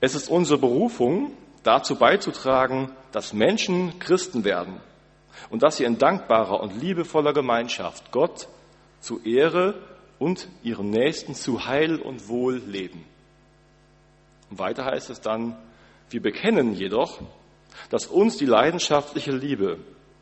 Es 0.00 0.14
ist 0.14 0.30
unsere 0.30 0.60
Berufung, 0.60 1.32
dazu 1.62 1.96
beizutragen, 1.96 2.90
dass 3.12 3.32
Menschen 3.32 3.98
Christen 3.98 4.44
werden 4.44 4.80
und 5.50 5.62
dass 5.62 5.76
sie 5.76 5.84
in 5.84 5.98
dankbarer 5.98 6.60
und 6.60 6.80
liebevoller 6.80 7.32
Gemeinschaft 7.32 8.10
Gott 8.12 8.48
zu 9.00 9.20
Ehre 9.22 9.74
und 10.18 10.48
ihrem 10.62 10.90
Nächsten 10.90 11.34
zu 11.34 11.66
Heil 11.66 11.96
und 11.96 12.28
Wohl 12.28 12.62
leben. 12.66 13.04
Und 14.50 14.58
weiter 14.58 14.84
heißt 14.84 15.10
es 15.10 15.20
dann, 15.20 15.56
wir 16.10 16.22
bekennen 16.22 16.74
jedoch, 16.74 17.20
dass 17.90 18.06
uns 18.06 18.36
die 18.36 18.46
leidenschaftliche 18.46 19.32
Liebe, 19.32 19.78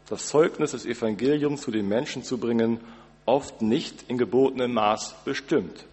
das 0.09 0.29
Zeugnis 0.29 0.71
des 0.71 0.87
Evangeliums 0.87 1.63
zu 1.63 1.71
den 1.71 1.89
Menschen 1.89 2.23
zu 2.23 2.39
bringen, 2.39 2.81
oft 3.27 3.63
nicht 3.63 4.05
in 4.09 4.19
gebotenem 4.19 4.73
Maß 4.73 5.17
bestimmt. 5.25 5.85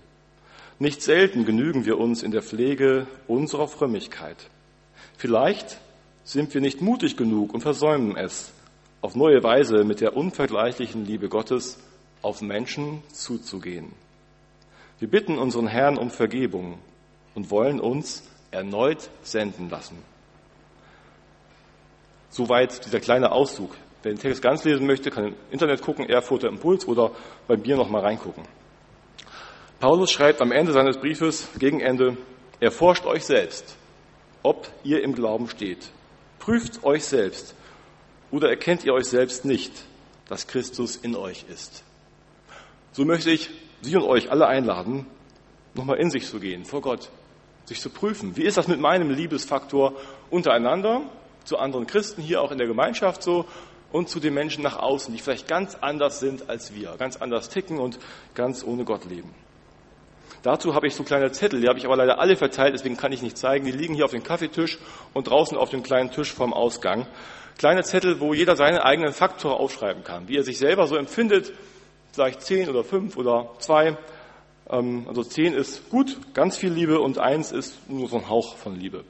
Nicht 0.80 1.02
selten 1.02 1.46
genügen 1.46 1.86
wir 1.86 1.98
uns 1.98 2.22
in 2.22 2.32
der 2.32 2.44
Pflege 2.44 3.08
unserer 3.28 3.68
Frömmigkeit. 3.68 4.38
Vielleicht 5.18 5.80
sind 6.24 6.54
wir 6.54 6.62
nicht 6.62 6.82
mutig 6.82 7.18
genug 7.18 7.54
und 7.54 7.62
versäumen 7.62 8.16
es, 8.18 8.52
auf 9.02 9.16
neue 9.16 9.44
Weise 9.44 9.84
mit 9.84 10.02
der 10.02 10.18
unvergleichlichen 10.18 11.06
Liebe 11.06 11.30
Gottes 11.30 11.80
auf 12.22 12.42
Menschen 12.42 13.04
zuzugehen. 13.14 13.94
Wir 15.00 15.08
bitten 15.08 15.38
unseren 15.38 15.68
Herrn 15.68 15.98
um 15.98 16.10
Vergebung 16.10 16.80
und 17.36 17.52
wollen 17.52 17.80
uns 17.80 18.24
erneut 18.52 19.10
senden 19.22 19.70
lassen. 19.70 19.98
Soweit 22.30 22.86
dieser 22.86 23.00
kleine 23.00 23.32
Auszug. 23.32 23.76
Wer 24.04 24.14
den 24.14 24.20
Text 24.20 24.42
ganz 24.42 24.64
lesen 24.64 24.86
möchte, 24.86 25.12
kann 25.12 25.26
im 25.26 25.36
Internet 25.52 25.82
gucken, 25.82 26.08
Erfurter 26.10 26.50
Impuls 26.50 26.88
oder 26.88 27.12
bei 27.48 27.58
mir 27.58 27.76
noch 27.76 27.90
mal 27.90 28.02
reingucken. 28.02 28.44
Paulus 29.80 30.12
schreibt 30.12 30.42
am 30.42 30.52
Ende 30.52 30.72
seines 30.74 30.98
Briefes, 30.98 31.48
gegen 31.60 31.80
Ende, 31.80 32.18
erforscht 32.60 33.06
euch 33.06 33.26
selbst, 33.26 33.76
ob 34.44 34.72
ihr 34.84 35.04
im 35.04 35.14
Glauben 35.14 35.50
steht. 35.50 35.90
Prüft 36.40 36.84
euch 36.84 37.06
selbst. 37.06 37.56
Oder 38.32 38.50
erkennt 38.50 38.84
ihr 38.84 38.94
euch 38.94 39.06
selbst 39.06 39.46
nicht, 39.46 39.72
dass 40.28 40.48
Christus 40.48 40.96
in 40.98 41.16
euch 41.16 41.46
ist? 41.50 41.84
So 42.92 43.06
möchte 43.06 43.32
ich 43.32 43.50
Sie 43.82 43.96
und 43.96 44.04
euch 44.04 44.32
alle 44.32 44.48
einladen, 44.48 45.06
nochmal 45.76 45.98
in 45.98 46.10
sich 46.10 46.28
zu 46.28 46.40
gehen, 46.40 46.66
vor 46.66 46.82
Gott, 46.82 47.10
sich 47.66 47.80
zu 47.80 47.90
prüfen. 47.90 48.36
Wie 48.36 48.44
ist 48.44 48.58
das 48.58 48.68
mit 48.68 48.80
meinem 48.80 49.12
Liebesfaktor 49.12 49.94
untereinander, 50.30 51.02
zu 51.44 51.58
anderen 51.58 51.86
Christen 51.86 52.22
hier 52.22 52.42
auch 52.42 52.52
in 52.52 52.58
der 52.58 52.68
Gemeinschaft 52.68 53.24
so 53.24 53.46
und 53.92 54.10
zu 54.10 54.20
den 54.20 54.34
Menschen 54.34 54.64
nach 54.64 54.78
außen, 54.78 55.14
die 55.14 55.22
vielleicht 55.22 55.48
ganz 55.48 55.76
anders 55.76 56.20
sind 56.20 56.50
als 56.50 56.74
wir, 56.74 56.96
ganz 56.98 57.18
anders 57.18 57.50
ticken 57.50 57.78
und 57.78 58.00
ganz 58.34 58.64
ohne 58.64 58.84
Gott 58.84 59.06
leben? 59.06 59.34
Dazu 60.44 60.76
habe 60.76 60.88
ich 60.88 60.96
so 60.96 61.04
kleine 61.04 61.32
Zettel, 61.32 61.62
die 61.62 61.68
habe 61.68 61.80
ich 61.80 61.86
aber 61.86 61.96
leider 61.96 62.20
alle 62.20 62.36
verteilt, 62.36 62.74
deswegen 62.74 62.98
kann 62.98 63.12
ich 63.12 63.22
nicht 63.22 63.38
zeigen. 63.38 63.66
Die 63.66 63.72
liegen 63.72 63.94
hier 63.94 64.06
auf 64.06 64.12
dem 64.12 64.24
Kaffeetisch 64.24 64.78
und 65.14 65.28
draußen 65.28 65.58
auf 65.58 65.70
dem 65.70 65.84
kleinen 65.84 66.12
Tisch 66.12 66.34
vorm 66.34 66.54
Ausgang. 66.54 67.08
Kleine 67.58 67.84
Zettel, 67.84 68.20
wo 68.20 68.34
jeder 68.34 68.56
seinen 68.56 68.78
eigenen 68.78 69.14
Faktor 69.14 69.60
aufschreiben 69.60 70.04
kann, 70.04 70.28
wie 70.28 70.38
er 70.38 70.44
sich 70.44 70.58
selber 70.58 70.88
so 70.88 70.96
empfindet, 70.96 71.54
vielleicht 72.12 72.42
zehn 72.42 72.70
oder 72.70 72.84
fünf 72.84 73.18
oder 73.18 73.52
zwei. 73.60 73.98
Ähm, 74.70 75.06
also 75.08 75.24
zehn 75.24 75.54
ist 75.54 75.90
gut, 75.90 76.18
ganz 76.34 76.58
viel 76.58 76.72
Liebe 76.72 77.00
und 77.00 77.18
eins 77.18 77.52
ist 77.52 77.90
nur 77.90 78.08
so 78.08 78.18
ein 78.18 78.30
Hauch 78.30 78.58
von 78.58 78.80
Liebe. 78.80 79.04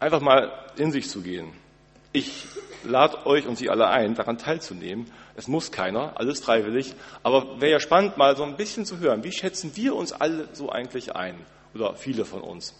Einfach 0.00 0.20
mal 0.20 0.52
in 0.76 0.92
sich 0.92 1.08
zu 1.08 1.22
gehen. 1.22 1.52
Ich 2.12 2.46
lade 2.84 3.26
euch 3.26 3.46
und 3.46 3.56
Sie 3.56 3.68
alle 3.68 3.88
ein, 3.88 4.14
daran 4.14 4.38
teilzunehmen. 4.38 5.10
Es 5.36 5.46
muss 5.46 5.70
keiner, 5.70 6.18
alles 6.18 6.40
freiwillig. 6.40 6.94
Aber 7.22 7.60
wäre 7.60 7.72
ja 7.72 7.80
spannend, 7.80 8.16
mal 8.16 8.36
so 8.36 8.44
ein 8.44 8.56
bisschen 8.56 8.84
zu 8.84 8.98
hören. 8.98 9.24
Wie 9.24 9.32
schätzen 9.32 9.72
wir 9.74 9.94
uns 9.94 10.12
alle 10.12 10.48
so 10.52 10.70
eigentlich 10.70 11.14
ein? 11.14 11.36
Oder 11.74 11.94
viele 11.94 12.24
von 12.24 12.40
uns. 12.40 12.74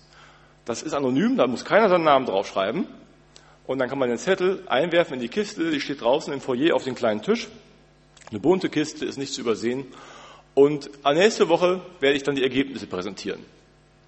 Das 0.65 0.83
ist 0.83 0.95
anonym, 0.95 1.37
da 1.37 1.47
muss 1.47 1.65
keiner 1.65 1.89
seinen 1.89 2.05
Namen 2.05 2.27
draufschreiben. 2.27 2.87
Und 3.67 3.79
dann 3.79 3.89
kann 3.89 3.99
man 3.99 4.09
den 4.09 4.19
Zettel 4.19 4.63
einwerfen 4.67 5.15
in 5.15 5.21
die 5.21 5.29
Kiste, 5.29 5.71
die 5.71 5.81
steht 5.81 6.01
draußen 6.01 6.33
im 6.33 6.41
Foyer 6.41 6.75
auf 6.75 6.85
dem 6.85 6.95
kleinen 6.95 7.21
Tisch. 7.21 7.49
Eine 8.31 8.41
bunte 8.41 8.71
Kiste 8.71 9.05
ist 9.05 9.19
nicht 9.19 9.33
zu 9.33 9.43
übersehen. 9.43 9.87
Und 10.55 10.91
nächste 11.05 11.49
Woche 11.49 11.83
werde 12.01 12.17
ich 12.17 12.23
dann 12.23 12.35
die 12.35 12.43
Ergebnisse 12.43 12.87
präsentieren. 12.87 13.45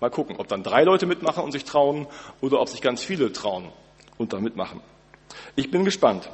Mal 0.01 0.11
gucken, 0.11 0.37
ob 0.39 0.49
dann 0.49 0.63
drei 0.63 0.85
Leute 0.85 1.05
mitmachen 1.05 1.45
und 1.45 1.53
sich 1.53 1.65
trauen 1.65 2.07
oder 2.41 2.61
ob 2.61 2.69
sich 2.69 2.81
ganz 2.81 3.05
viele 3.05 3.33
trauen 3.33 3.69
und 4.17 4.33
da 4.33 4.41
mitmachen. 4.41 4.81
Ich 5.57 5.71
bin 5.71 5.85
gespannt. 5.85 6.29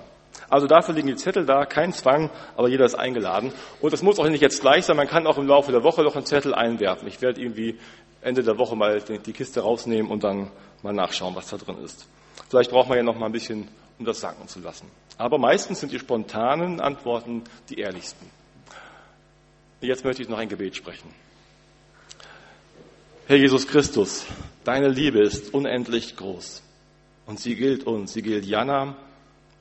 Also 0.48 0.66
dafür 0.66 0.94
liegen 0.94 1.08
die 1.08 1.16
Zettel 1.16 1.44
da, 1.44 1.64
kein 1.64 1.92
Zwang, 1.92 2.30
aber 2.56 2.68
jeder 2.68 2.84
ist 2.84 2.94
eingeladen. 2.94 3.52
Und 3.80 3.92
das 3.92 4.02
muss 4.02 4.18
auch 4.18 4.28
nicht 4.28 4.40
jetzt 4.40 4.60
gleich 4.60 4.84
sein, 4.84 4.96
man 4.96 5.08
kann 5.08 5.26
auch 5.26 5.38
im 5.38 5.46
Laufe 5.46 5.72
der 5.72 5.82
Woche 5.82 6.02
noch 6.02 6.14
einen 6.14 6.26
Zettel 6.26 6.54
einwerfen. 6.54 7.08
Ich 7.08 7.20
werde 7.20 7.40
irgendwie 7.40 7.78
Ende 8.22 8.42
der 8.42 8.58
Woche 8.58 8.76
mal 8.76 9.00
die 9.00 9.32
Kiste 9.32 9.60
rausnehmen 9.60 10.10
und 10.10 10.24
dann 10.24 10.50
mal 10.82 10.92
nachschauen, 10.92 11.34
was 11.34 11.48
da 11.48 11.56
drin 11.56 11.78
ist. 11.84 12.08
Vielleicht 12.48 12.70
braucht 12.70 12.88
man 12.88 12.98
ja 12.98 13.04
noch 13.04 13.18
mal 13.18 13.26
ein 13.26 13.32
bisschen, 13.32 13.68
um 13.98 14.04
das 14.04 14.20
sacken 14.20 14.46
zu 14.46 14.60
lassen. 14.60 14.90
Aber 15.18 15.38
meistens 15.38 15.80
sind 15.80 15.92
die 15.92 15.98
spontanen 15.98 16.80
Antworten 16.80 17.44
die 17.68 17.78
ehrlichsten. 17.78 18.30
Jetzt 19.80 20.04
möchte 20.04 20.22
ich 20.22 20.28
noch 20.28 20.38
ein 20.38 20.48
Gebet 20.48 20.76
sprechen. 20.76 21.08
Herr 23.26 23.36
Jesus 23.36 23.66
Christus, 23.66 24.26
deine 24.64 24.88
Liebe 24.88 25.20
ist 25.20 25.52
unendlich 25.52 26.16
groß 26.16 26.62
und 27.26 27.40
sie 27.40 27.56
gilt 27.56 27.84
uns, 27.84 28.12
sie 28.12 28.22
gilt 28.22 28.44
Jana 28.44 28.96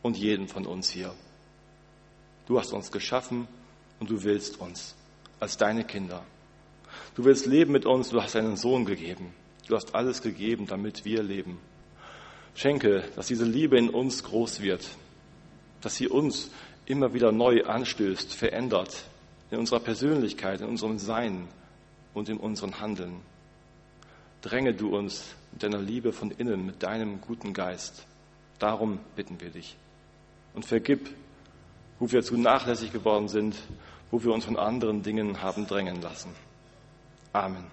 und 0.01 0.17
jeden 0.17 0.47
von 0.47 0.65
uns 0.65 0.89
hier. 0.89 1.13
Du 2.47 2.59
hast 2.59 2.73
uns 2.73 2.91
geschaffen 2.91 3.47
und 3.99 4.09
du 4.09 4.23
willst 4.23 4.59
uns 4.61 4.95
als 5.39 5.57
deine 5.57 5.83
Kinder. 5.83 6.23
Du 7.15 7.25
willst 7.25 7.45
leben 7.45 7.71
mit 7.71 7.85
uns, 7.85 8.09
du 8.09 8.21
hast 8.21 8.35
einen 8.35 8.55
Sohn 8.55 8.85
gegeben. 8.85 9.33
Du 9.67 9.75
hast 9.75 9.95
alles 9.95 10.21
gegeben, 10.21 10.67
damit 10.67 11.05
wir 11.05 11.23
leben. 11.23 11.57
Schenke, 12.53 13.03
dass 13.15 13.27
diese 13.27 13.45
Liebe 13.45 13.77
in 13.77 13.89
uns 13.89 14.23
groß 14.23 14.61
wird, 14.61 14.87
dass 15.81 15.95
sie 15.95 16.07
uns 16.07 16.51
immer 16.85 17.13
wieder 17.13 17.31
neu 17.31 17.63
anstößt, 17.63 18.33
verändert, 18.33 19.05
in 19.49 19.57
unserer 19.57 19.79
Persönlichkeit, 19.79 20.61
in 20.61 20.67
unserem 20.67 20.99
Sein 20.99 21.47
und 22.13 22.29
in 22.29 22.37
unserem 22.37 22.79
Handeln. 22.79 23.21
Dränge 24.41 24.73
du 24.73 24.95
uns 24.95 25.35
mit 25.55 25.63
deiner 25.63 25.79
Liebe 25.81 26.11
von 26.11 26.31
innen, 26.31 26.65
mit 26.65 26.83
deinem 26.83 27.21
guten 27.21 27.53
Geist. 27.53 28.05
Darum 28.59 28.99
bitten 29.15 29.39
wir 29.39 29.49
dich. 29.49 29.77
Und 30.53 30.65
vergib, 30.65 31.09
wo 31.97 32.11
wir 32.11 32.23
zu 32.23 32.37
nachlässig 32.37 32.91
geworden 32.91 33.29
sind, 33.29 33.55
wo 34.11 34.21
wir 34.21 34.33
uns 34.33 34.43
von 34.43 34.57
anderen 34.57 35.01
Dingen 35.01 35.41
haben 35.41 35.65
drängen 35.65 36.01
lassen. 36.01 36.29
Amen. 37.31 37.63